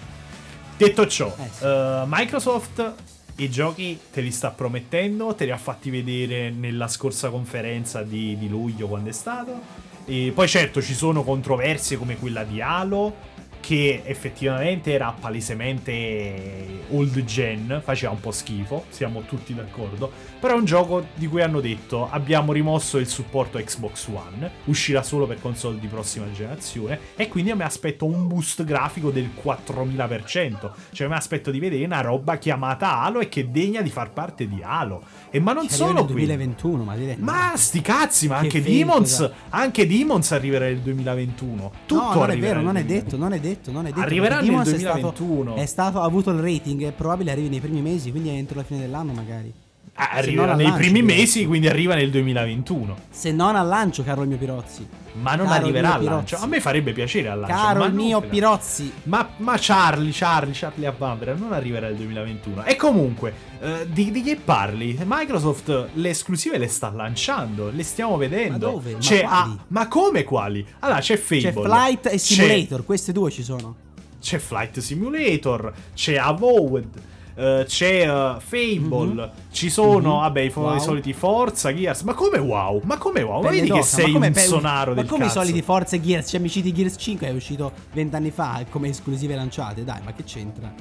Detto 0.78 1.06
ciò, 1.06 1.36
Eh, 1.38 1.48
sì. 1.52 1.64
eh, 1.64 2.02
Microsoft 2.06 2.94
i 3.36 3.50
giochi 3.50 4.00
te 4.10 4.22
li 4.22 4.30
sta 4.30 4.48
promettendo, 4.50 5.34
te 5.34 5.44
li 5.44 5.50
ha 5.50 5.58
fatti 5.58 5.90
vedere 5.90 6.48
nella 6.48 6.88
scorsa 6.88 7.28
conferenza 7.28 8.02
di, 8.02 8.38
di 8.38 8.48
luglio 8.48 8.88
quando 8.88 9.10
è 9.10 9.12
stato. 9.12 9.82
E 10.06 10.32
poi 10.34 10.48
certo 10.48 10.80
ci 10.80 10.94
sono 10.94 11.22
controversie 11.22 11.96
come 11.98 12.16
quella 12.16 12.44
di 12.44 12.60
Halo, 12.60 13.32
che 13.64 14.02
effettivamente 14.04 14.92
era 14.92 15.14
palesemente 15.18 16.82
old 16.90 17.24
gen, 17.24 17.80
faceva 17.82 18.12
un 18.12 18.20
po' 18.20 18.30
schifo, 18.30 18.84
siamo 18.90 19.22
tutti 19.22 19.54
d'accordo, 19.54 20.12
però 20.38 20.54
è 20.54 20.58
un 20.58 20.66
gioco 20.66 21.06
di 21.14 21.26
cui 21.26 21.40
hanno 21.40 21.60
detto 21.60 22.10
abbiamo 22.10 22.52
rimosso 22.52 22.98
il 22.98 23.06
supporto 23.06 23.56
Xbox 23.58 24.08
One, 24.08 24.50
uscirà 24.64 25.02
solo 25.02 25.26
per 25.26 25.40
console 25.40 25.78
di 25.78 25.86
prossima 25.86 26.30
generazione 26.30 26.98
e 27.16 27.28
quindi 27.28 27.50
io 27.50 27.56
mi 27.56 27.62
aspetto 27.62 28.04
un 28.04 28.26
boost 28.26 28.64
grafico 28.64 29.10
del 29.10 29.30
4000%, 29.42 30.70
cioè 30.92 31.08
mi 31.08 31.14
aspetto 31.14 31.50
di 31.50 31.58
vedere 31.58 31.86
una 31.86 32.02
roba 32.02 32.36
chiamata 32.36 33.00
Halo 33.00 33.20
e 33.20 33.30
che 33.30 33.50
degna 33.50 33.80
di 33.80 33.90
far 33.90 34.10
parte 34.10 34.46
di 34.46 34.60
Halo. 34.62 35.02
E 35.30 35.40
ma 35.40 35.54
non 35.54 35.66
Che 35.66 35.72
arriva 35.72 35.86
solo 35.88 35.98
nel 36.00 36.04
qui. 36.04 36.26
2021, 36.26 36.84
ma 36.84 36.96
direi. 36.96 37.16
Ma 37.18 37.52
sti 37.56 37.80
cazzi, 37.80 38.28
ma 38.28 38.34
Che 38.40 38.44
anche 38.44 38.60
fake, 38.60 38.70
Demons, 38.70 39.30
anche 39.48 39.86
Demons 39.86 40.32
arriverà 40.32 40.66
nel 40.66 40.80
2021. 40.80 41.72
Tutto 41.86 42.02
no, 42.02 42.14
non 42.14 42.30
è 42.30 42.38
vero, 42.38 42.60
non 42.60 42.76
è 42.76 42.84
2021. 42.84 43.00
detto, 43.00 43.16
non 43.16 43.32
è 43.32 43.40
detto, 43.40 43.52
non 43.66 43.86
è 43.86 43.90
detto. 43.90 44.00
Arriverà 44.00 44.36
nel 44.36 44.44
Demons 44.46 44.72
è 44.72 44.78
stato- 44.78 45.12
2021. 45.14 45.54
È 45.56 45.66
stato, 45.66 46.00
ha 46.00 46.04
avuto 46.04 46.30
il 46.30 46.38
rating, 46.40 46.84
è 46.84 46.92
probabile 46.92 47.30
arrivi 47.30 47.48
nei 47.48 47.60
primi 47.60 47.80
mesi, 47.82 48.10
quindi 48.10 48.28
entro 48.30 48.56
la 48.56 48.64
fine 48.64 48.80
dell'anno 48.80 49.12
magari. 49.12 49.52
Ah, 49.96 50.10
arriverà 50.10 50.54
nei 50.54 50.64
lancio, 50.66 50.80
primi 50.80 51.00
direi. 51.02 51.16
mesi, 51.18 51.46
quindi 51.46 51.68
arriva 51.68 51.94
nel 51.94 52.10
2021. 52.10 52.96
Se 53.10 53.30
non 53.30 53.54
al 53.54 53.68
lancio, 53.68 54.02
caro 54.02 54.22
il 54.22 54.28
mio 54.28 54.38
Pirozzi. 54.38 54.84
Ma 55.20 55.36
non 55.36 55.46
Caro 55.46 55.60
arriverà 55.62 55.94
al 55.94 56.02
lancio. 56.02 56.24
Pirozzi. 56.24 56.44
A 56.44 56.46
me 56.48 56.60
farebbe 56.60 56.92
piacere 56.92 57.28
al 57.28 57.38
lancio. 57.38 57.54
Caro 57.54 57.84
il 57.84 57.94
mio 57.94 58.20
Pirozzi. 58.20 58.92
Ma, 59.04 59.28
ma 59.36 59.54
Charlie, 59.56 60.10
Charlie, 60.12 60.52
Charlie 60.52 60.86
a 60.88 60.92
Bambera 60.92 61.34
non 61.34 61.52
arriverà 61.52 61.86
nel 61.86 61.94
2021. 61.96 62.64
E 62.64 62.74
comunque, 62.74 63.32
eh, 63.60 63.86
di, 63.88 64.10
di 64.10 64.22
che 64.22 64.34
parli? 64.34 64.98
Microsoft 65.04 65.88
le 65.92 66.08
esclusive 66.08 66.58
le 66.58 66.66
sta 66.66 66.90
lanciando, 66.90 67.70
le 67.72 67.82
stiamo 67.84 68.16
vedendo. 68.16 68.66
Ma 68.66 68.72
dove? 68.72 68.92
Ma 68.94 68.98
C'è- 68.98 69.24
ah, 69.24 69.56
ma 69.68 69.86
come 69.86 70.24
quali? 70.24 70.66
Allora, 70.80 70.98
c'è 70.98 71.16
Fable. 71.16 71.40
C'è 71.42 71.52
Flight 71.52 72.06
e 72.06 72.10
c'è- 72.10 72.18
Simulator, 72.18 72.84
queste 72.84 73.12
due 73.12 73.30
ci 73.30 73.44
sono. 73.44 73.76
C'è 74.20 74.38
Flight 74.38 74.80
Simulator, 74.80 75.72
c'è 75.94 76.16
Avowed, 76.16 76.88
eh, 77.36 77.64
c'è 77.66 78.08
eh, 78.08 78.36
Fable, 78.40 79.30
ci 79.50 79.68
sono, 79.70 80.14
Mhm. 80.14 80.20
vabbè, 80.20 80.40
i, 80.40 80.50
fo- 80.50 80.60
Wow. 80.62 80.76
i 80.76 80.80
soliti 80.80 81.12
Forza, 81.12 81.74
Gears. 81.74 82.02
Ma 82.02 82.14
come 82.14 82.38
wow? 82.38 82.80
Ma 82.84 82.96
come 82.98 83.22
wow? 83.22 83.42
Ma 83.42 83.50
vedi 83.50 83.70
che 83.70 83.82
sei 83.82 84.12
come 84.12 84.28
un 84.28 84.32
pe- 84.32 84.40
sonaro 84.40 84.90
Ma 84.94 85.00
del 85.00 85.06
come 85.10 85.24
cazzo. 85.26 85.40
i 85.40 85.42
soliti 85.42 85.62
Forza 85.62 86.00
Gears, 86.00 86.28
cioè 86.30 86.40
amici 86.40 86.62
di 86.62 86.72
Gears 86.72 86.94
5 86.98 87.26
è 87.26 87.32
uscito 87.32 87.72
vent'anni 87.92 88.30
fa 88.30 88.64
come 88.70 88.88
esclusive 88.88 89.34
lanciate, 89.34 89.84
dai, 89.84 90.00
ma 90.04 90.12
che 90.12 90.24
c'entra? 90.24 90.72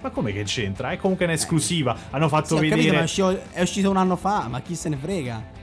Ma 0.00 0.10
come 0.10 0.32
che 0.32 0.42
c'entra? 0.42 0.90
È 0.90 0.96
comunque 0.96 1.26
un'esclusiva. 1.26 1.96
Hanno 2.10 2.28
fatto 2.28 2.56
Sì, 2.56 2.68
capito, 2.68 2.74
vedere. 2.76 2.92
ma 2.94 3.00
è 3.00 3.04
uscito, 3.04 3.40
è 3.52 3.62
uscito 3.62 3.88
un 3.90 3.96
anno 3.96 4.16
fa, 4.16 4.48
ma 4.48 4.60
chi 4.60 4.74
se 4.74 4.88
ne 4.88 4.96
frega? 4.96 5.60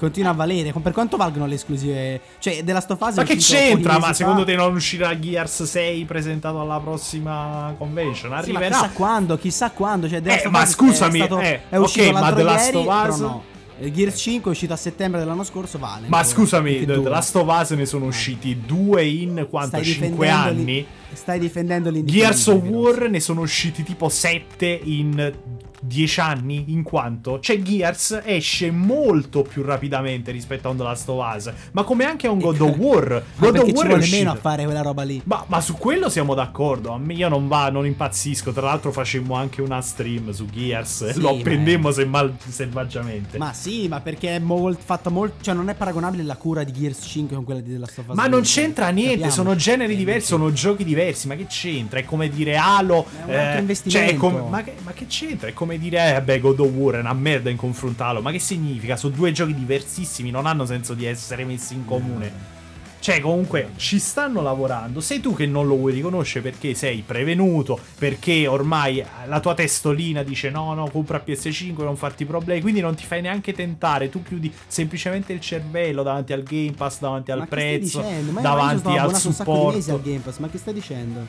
Continua 0.00 0.30
a 0.30 0.32
valere. 0.32 0.72
Per 0.72 0.92
quanto 0.92 1.18
valgono 1.18 1.44
le 1.46 1.56
esclusive? 1.56 2.20
Cioè, 2.38 2.64
della 2.64 2.80
sto 2.80 2.96
fase 2.96 3.20
Ma 3.20 3.26
che 3.26 3.36
c'entra? 3.36 3.98
Ma 3.98 4.06
fa. 4.06 4.12
secondo 4.14 4.44
te 4.44 4.54
non 4.56 4.74
uscirà 4.74 5.18
Gears 5.18 5.64
6 5.64 6.06
presentato 6.06 6.58
alla 6.58 6.80
prossima 6.80 7.74
convention? 7.76 8.14
Sì, 8.42 8.52
ma 8.52 8.58
Arriverà. 8.60 8.68
chissà 8.80 8.90
quando, 8.94 9.36
chissà 9.36 9.70
quando. 9.72 10.08
Cioè, 10.08 10.22
Eh, 10.24 10.48
ma 10.48 10.62
Us 10.62 10.70
scusami, 10.70 11.18
è, 11.20 11.24
stato, 11.26 11.40
eh, 11.40 11.60
è 11.68 11.76
uscito 11.76 12.08
ok, 12.08 12.12
ma 12.18 12.32
The 12.32 12.42
Last 12.42 12.72
ieri, 12.72 12.86
of 12.88 13.08
Us- 13.10 13.18
no. 13.18 13.44
Il 13.82 13.92
Gears 13.92 14.18
5 14.18 14.50
è 14.50 14.54
uscito 14.54 14.72
a 14.72 14.76
settembre 14.76 15.20
dell'anno 15.20 15.44
scorso, 15.44 15.78
vale. 15.78 16.06
Ma 16.08 16.22
scusami, 16.24 16.84
The. 16.86 16.96
Last 17.02 17.36
of 17.36 17.48
Us 17.60 17.70
ne 17.70 17.84
sono 17.86 18.06
usciti 18.06 18.60
due 18.64 19.04
in 19.04 19.46
quanto? 19.50 19.68
Stai 19.76 19.84
5 19.84 20.08
difendendo 20.26 20.60
anni? 20.62 20.86
Stai 21.12 21.38
difendendo 21.38 21.90
Gears 22.04 22.46
of 22.46 22.62
War 22.62 23.08
ne 23.10 23.20
sono 23.20 23.40
usciti 23.42 23.82
tipo 23.82 24.08
7 24.08 24.80
in 24.84 25.32
10 25.80 26.20
anni, 26.20 26.64
in 26.68 26.82
quanto? 26.82 27.40
Cioè 27.40 27.60
Gears 27.60 28.20
esce 28.24 28.70
molto 28.70 29.42
più 29.42 29.62
rapidamente 29.62 30.30
rispetto 30.30 30.68
a 30.68 30.70
un 30.70 30.76
The 30.76 30.82
Last 30.82 31.08
of 31.08 31.34
Us, 31.36 31.52
ma 31.72 31.82
come 31.84 32.04
anche 32.04 32.26
a 32.26 32.30
un 32.30 32.38
God 32.38 32.60
of 32.60 32.76
War. 32.76 33.22
Ma 33.36 33.46
God 33.50 33.56
of 33.56 33.62
War 33.62 33.64
ci 33.64 33.70
è 33.70 33.72
vuole 33.74 33.94
uscito. 33.94 34.16
meno 34.16 34.30
a 34.32 34.36
fare 34.36 34.64
quella 34.64 34.82
roba 34.82 35.02
lì? 35.02 35.20
Ma, 35.24 35.44
ma 35.46 35.60
su 35.60 35.74
quello 35.74 36.08
siamo 36.08 36.34
d'accordo. 36.34 36.92
A 36.92 36.98
me 36.98 37.14
io 37.14 37.28
non 37.28 37.48
va, 37.48 37.70
non 37.70 37.86
impazzisco. 37.86 38.52
Tra 38.52 38.62
l'altro 38.66 38.92
facemmo 38.92 39.34
anche 39.34 39.62
una 39.62 39.80
stream 39.80 40.30
su 40.32 40.46
Gears. 40.46 41.02
e 41.02 41.12
Sì, 41.14 41.20
lo 41.20 41.30
appendemmo 41.30 41.90
semmal- 41.90 42.34
selvaggiamente. 42.46 43.38
Ma 43.38 43.52
sì, 43.52 43.88
ma 43.88 44.00
perché 44.00 44.36
è 44.36 44.38
molt- 44.38 44.80
fatto 44.84 45.10
molto. 45.10 45.42
Cioè, 45.42 45.54
non 45.54 45.68
è 45.68 45.74
paragonabile 45.74 46.22
la 46.22 46.36
cura 46.36 46.62
di 46.62 46.72
Gears 46.72 47.04
5 47.06 47.34
con 47.36 47.44
quella 47.44 47.60
di 47.60 47.72
The 47.72 47.78
Last 47.78 47.98
of 47.98 48.08
Us. 48.08 48.14
Ma 48.14 48.22
non 48.26 48.40
2, 48.40 48.42
c'entra 48.42 48.84
cioè, 48.84 48.92
niente, 48.94 49.10
capiamoci. 49.20 49.36
sono 49.36 49.56
generi 49.56 49.92
Eh, 49.94 49.96
diversi, 49.96 50.20
sì. 50.22 50.26
sono 50.28 50.52
giochi 50.52 50.84
diversi, 50.84 51.26
ma 51.26 51.34
che 51.36 51.46
c'entra? 51.46 51.98
È 51.98 52.04
come 52.04 52.28
dire 52.28 52.56
Halo. 52.56 53.06
È 53.26 53.32
un 53.32 53.38
altro 53.38 53.60
investimento. 53.60 54.06
cioè, 54.06 54.14
è 54.14 54.18
come- 54.18 54.48
ma, 54.48 54.62
che, 54.62 54.74
ma 54.82 54.92
che 54.92 55.06
c'entra? 55.06 55.48
È 55.48 55.52
come 55.52 55.69
dire, 55.78 56.08
eh, 56.08 56.12
vabbè, 56.12 56.40
God 56.40 56.60
of 56.60 56.70
War 56.70 56.94
è 56.96 57.00
una 57.00 57.12
merda 57.12 57.50
in 57.50 57.56
confrontarlo. 57.56 58.20
Ma 58.20 58.30
che 58.30 58.38
significa? 58.38 58.96
Sono 58.96 59.14
due 59.14 59.32
giochi 59.32 59.54
diversissimi, 59.54 60.30
non 60.30 60.46
hanno 60.46 60.66
senso 60.66 60.94
di 60.94 61.04
essere 61.04 61.44
messi 61.44 61.74
in 61.74 61.84
comune. 61.84 62.58
Cioè, 63.00 63.18
comunque, 63.20 63.70
ci 63.76 63.98
stanno 63.98 64.42
lavorando. 64.42 65.00
Sei 65.00 65.20
tu 65.20 65.34
che 65.34 65.46
non 65.46 65.66
lo 65.66 65.76
vuoi 65.76 65.94
riconoscere 65.94 66.50
perché 66.50 66.74
sei 66.74 67.02
prevenuto, 67.04 67.78
perché 67.98 68.46
ormai 68.46 69.02
la 69.26 69.40
tua 69.40 69.54
testolina 69.54 70.22
dice 70.22 70.50
no, 70.50 70.74
no, 70.74 70.86
compra 70.90 71.22
PS5, 71.26 71.82
non 71.82 71.96
farti 71.96 72.26
problemi, 72.26 72.60
quindi 72.60 72.80
non 72.80 72.94
ti 72.94 73.04
fai 73.04 73.22
neanche 73.22 73.54
tentare. 73.54 74.10
Tu 74.10 74.22
chiudi 74.22 74.52
semplicemente 74.66 75.32
il 75.32 75.40
cervello 75.40 76.02
davanti 76.02 76.34
al 76.34 76.42
Game 76.42 76.72
Pass, 76.72 76.98
davanti 77.00 77.30
al 77.30 77.38
Ma 77.38 77.46
prezzo, 77.46 78.04
davanti 78.38 78.88
al 78.88 78.92
abbonato 78.92 79.08
un 79.08 79.14
al 79.14 79.20
supporto. 79.20 80.00
Game 80.02 80.18
Pass, 80.18 80.36
ma 80.36 80.48
che 80.50 80.58
stai 80.58 80.74
dicendo? 80.74 81.26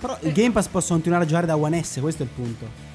Però 0.00 0.18
il 0.22 0.32
Game 0.32 0.50
Pass 0.50 0.66
posso 0.66 0.94
continuare 0.94 1.22
a 1.22 1.26
giocare 1.26 1.46
da 1.46 1.56
One 1.56 1.80
S, 1.80 2.00
questo 2.00 2.24
è 2.24 2.26
il 2.26 2.32
punto. 2.34 2.87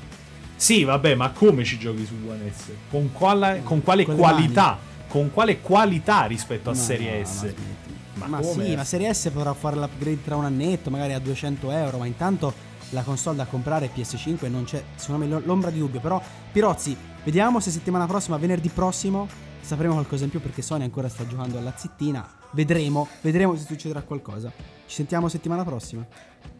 Sì, 0.55 0.83
vabbè, 0.83 1.15
ma 1.15 1.31
come 1.31 1.63
ci 1.63 1.77
giochi 1.77 2.05
su 2.05 2.13
One 2.27 2.51
S? 2.55 2.71
Con, 2.89 3.11
quale- 3.11 3.61
con 3.63 3.81
quale 3.81 4.05
Con 4.05 4.15
qualità? 4.15 4.77
Con 5.07 5.31
quale 5.31 5.59
qualità 5.61 6.25
rispetto 6.25 6.69
a 6.69 6.73
No, 6.73 6.79
Serie 6.79 7.19
no, 7.19 7.25
S? 7.25 7.37
smetti. 7.39 7.61
Ma 8.15 8.27
Ma, 8.27 8.41
sì, 8.43 8.75
ma 8.75 8.83
Serie 8.83 9.13
S 9.13 9.29
potrà 9.33 9.53
fare 9.53 9.75
l'upgrade 9.75 10.23
tra 10.23 10.35
un 10.35 10.45
annetto, 10.45 10.89
magari 10.89 11.13
a 11.13 11.19
200 11.19 11.71
euro, 11.71 11.97
ma 11.97 12.05
intanto 12.05 12.53
la 12.91 13.01
console 13.01 13.37
da 13.37 13.45
comprare 13.45 13.87
è 13.87 13.89
PS5 13.93 14.45
e 14.45 14.49
non 14.49 14.63
c'è, 14.65 14.81
secondo 14.95 15.25
me, 15.25 15.41
l'ombra 15.43 15.69
di 15.71 15.79
dubbio. 15.79 15.99
Però, 15.99 16.21
Pirozzi, 16.51 16.95
vediamo 17.23 17.59
se 17.59 17.71
settimana 17.71 18.05
prossima, 18.05 18.37
venerdì 18.37 18.69
prossimo, 18.69 19.27
sapremo 19.61 19.93
qualcosa 19.93 20.23
in 20.25 20.29
più 20.29 20.39
perché 20.39 20.61
Sony 20.61 20.83
ancora 20.83 21.09
sta 21.09 21.25
giocando 21.27 21.57
alla 21.57 21.73
zittina. 21.75 22.25
Vedremo, 22.51 23.07
vedremo 23.21 23.55
se 23.57 23.65
succederà 23.65 24.01
qualcosa. 24.03 24.51
Ci 24.85 24.95
sentiamo 24.95 25.27
settimana 25.27 25.63
prossima. 25.63 26.05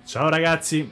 Ciao 0.06 0.28
ragazzi. 0.30 0.92